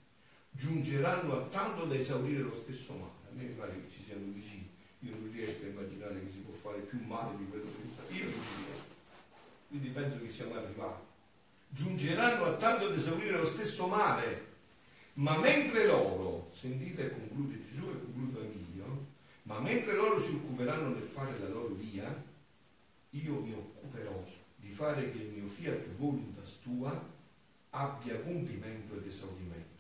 giungeranno 0.52 1.38
a 1.38 1.42
tanto 1.48 1.86
da 1.86 1.96
esaurire 1.96 2.42
lo 2.42 2.54
stesso 2.54 2.94
male. 2.94 3.30
A 3.30 3.34
me 3.34 3.44
mi 3.44 3.54
pare 3.54 3.74
che 3.74 3.90
ci 3.90 4.04
siano 4.04 4.26
vicini 4.34 4.69
io 5.00 5.12
non 5.12 5.32
riesco 5.32 5.64
a 5.64 5.68
immaginare 5.68 6.22
che 6.24 6.30
si 6.30 6.40
può 6.40 6.54
fare 6.54 6.80
più 6.82 7.00
male 7.06 7.38
di 7.38 7.48
quello 7.48 7.64
che 7.64 7.90
sta. 7.92 8.14
Io 8.14 8.24
non 8.24 8.34
ci 8.34 8.64
riesco. 8.66 8.98
Quindi 9.70 9.90
penso 9.90 10.20
che 10.22 10.30
siamo 10.30 10.56
arrivati. 10.56 11.04
Giungeranno 11.70 12.46
a 12.46 12.56
tanto 12.56 12.86
ad 12.88 12.94
esaurire 12.94 13.38
lo 13.38 13.46
stesso 13.46 13.88
male. 13.88 14.48
Ma 15.14 15.38
mentre 15.38 15.86
loro, 15.86 16.50
sentite, 16.54 17.12
conclude 17.12 17.60
Gesù 17.60 17.84
e 17.90 18.00
concludo 18.00 18.42
anch'io, 18.42 19.06
ma 19.44 19.60
mentre 19.60 19.96
loro 19.96 20.22
si 20.22 20.32
occuperanno 20.32 20.90
nel 20.90 21.04
fare 21.04 21.38
la 21.40 21.50
loro 21.50 21.74
via, 21.74 22.24
io 23.12 23.42
mi 23.42 23.54
occuperò 23.54 24.24
di 24.56 24.70
fare 24.70 25.12
che 25.12 25.18
il 25.18 25.30
mio 25.30 25.48
fiat 25.48 25.96
voluntas 25.96 26.60
tua 26.62 27.18
abbia 27.72 28.20
compimento 28.22 28.96
ed 28.96 29.06
esaurimento, 29.06 29.78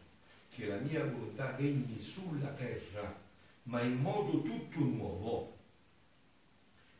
che 0.49 0.67
la 0.67 0.77
mia 0.77 1.05
volontà 1.05 1.55
regni 1.55 1.99
sulla 1.99 2.49
terra 2.49 3.27
ma 3.69 3.81
in 3.81 4.01
modo 4.01 4.41
tutto 4.41 4.79
nuovo. 4.79 5.57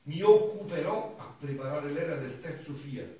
Mi 0.04 0.22
occuperò 0.22 1.16
a 1.18 1.34
preparare 1.38 1.92
l'era 1.92 2.16
del 2.16 2.38
terzo 2.38 2.74
fiat, 2.74 3.18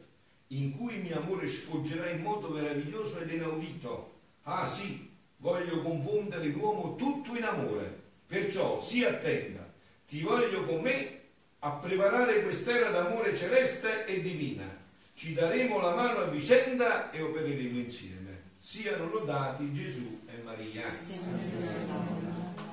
in 0.48 0.78
cui 0.78 0.96
il 0.96 1.02
mio 1.02 1.18
amore 1.18 1.48
sfoggerà 1.48 2.10
in 2.10 2.22
modo 2.22 2.50
meraviglioso 2.50 3.20
ed 3.20 3.32
inaudito. 3.32 4.14
Ah 4.44 4.66
sì, 4.66 5.10
voglio 5.38 5.82
confondere 5.82 6.48
l'uomo 6.48 6.96
tutto 6.96 7.36
in 7.36 7.44
amore, 7.44 8.02
perciò 8.26 8.80
si 8.80 9.04
attenda, 9.04 9.68
ti 10.08 10.22
voglio 10.22 10.64
con 10.64 10.82
me 10.82 11.18
a 11.60 11.72
preparare 11.72 12.44
quest'era 12.44 12.90
d'amore 12.90 13.36
celeste 13.36 14.06
e 14.06 14.22
divina. 14.22 14.78
Ci 15.14 15.34
daremo 15.34 15.82
la 15.82 15.94
mano 15.94 16.20
a 16.20 16.26
vicenda 16.26 17.12
e 17.12 17.22
opereremo 17.22 17.78
insieme. 17.80 18.42
Siano 18.58 19.10
lodati 19.10 19.74
Gesù 19.74 20.22
e 20.28 20.42
Maria. 20.44 20.84
Sì. 20.94 22.69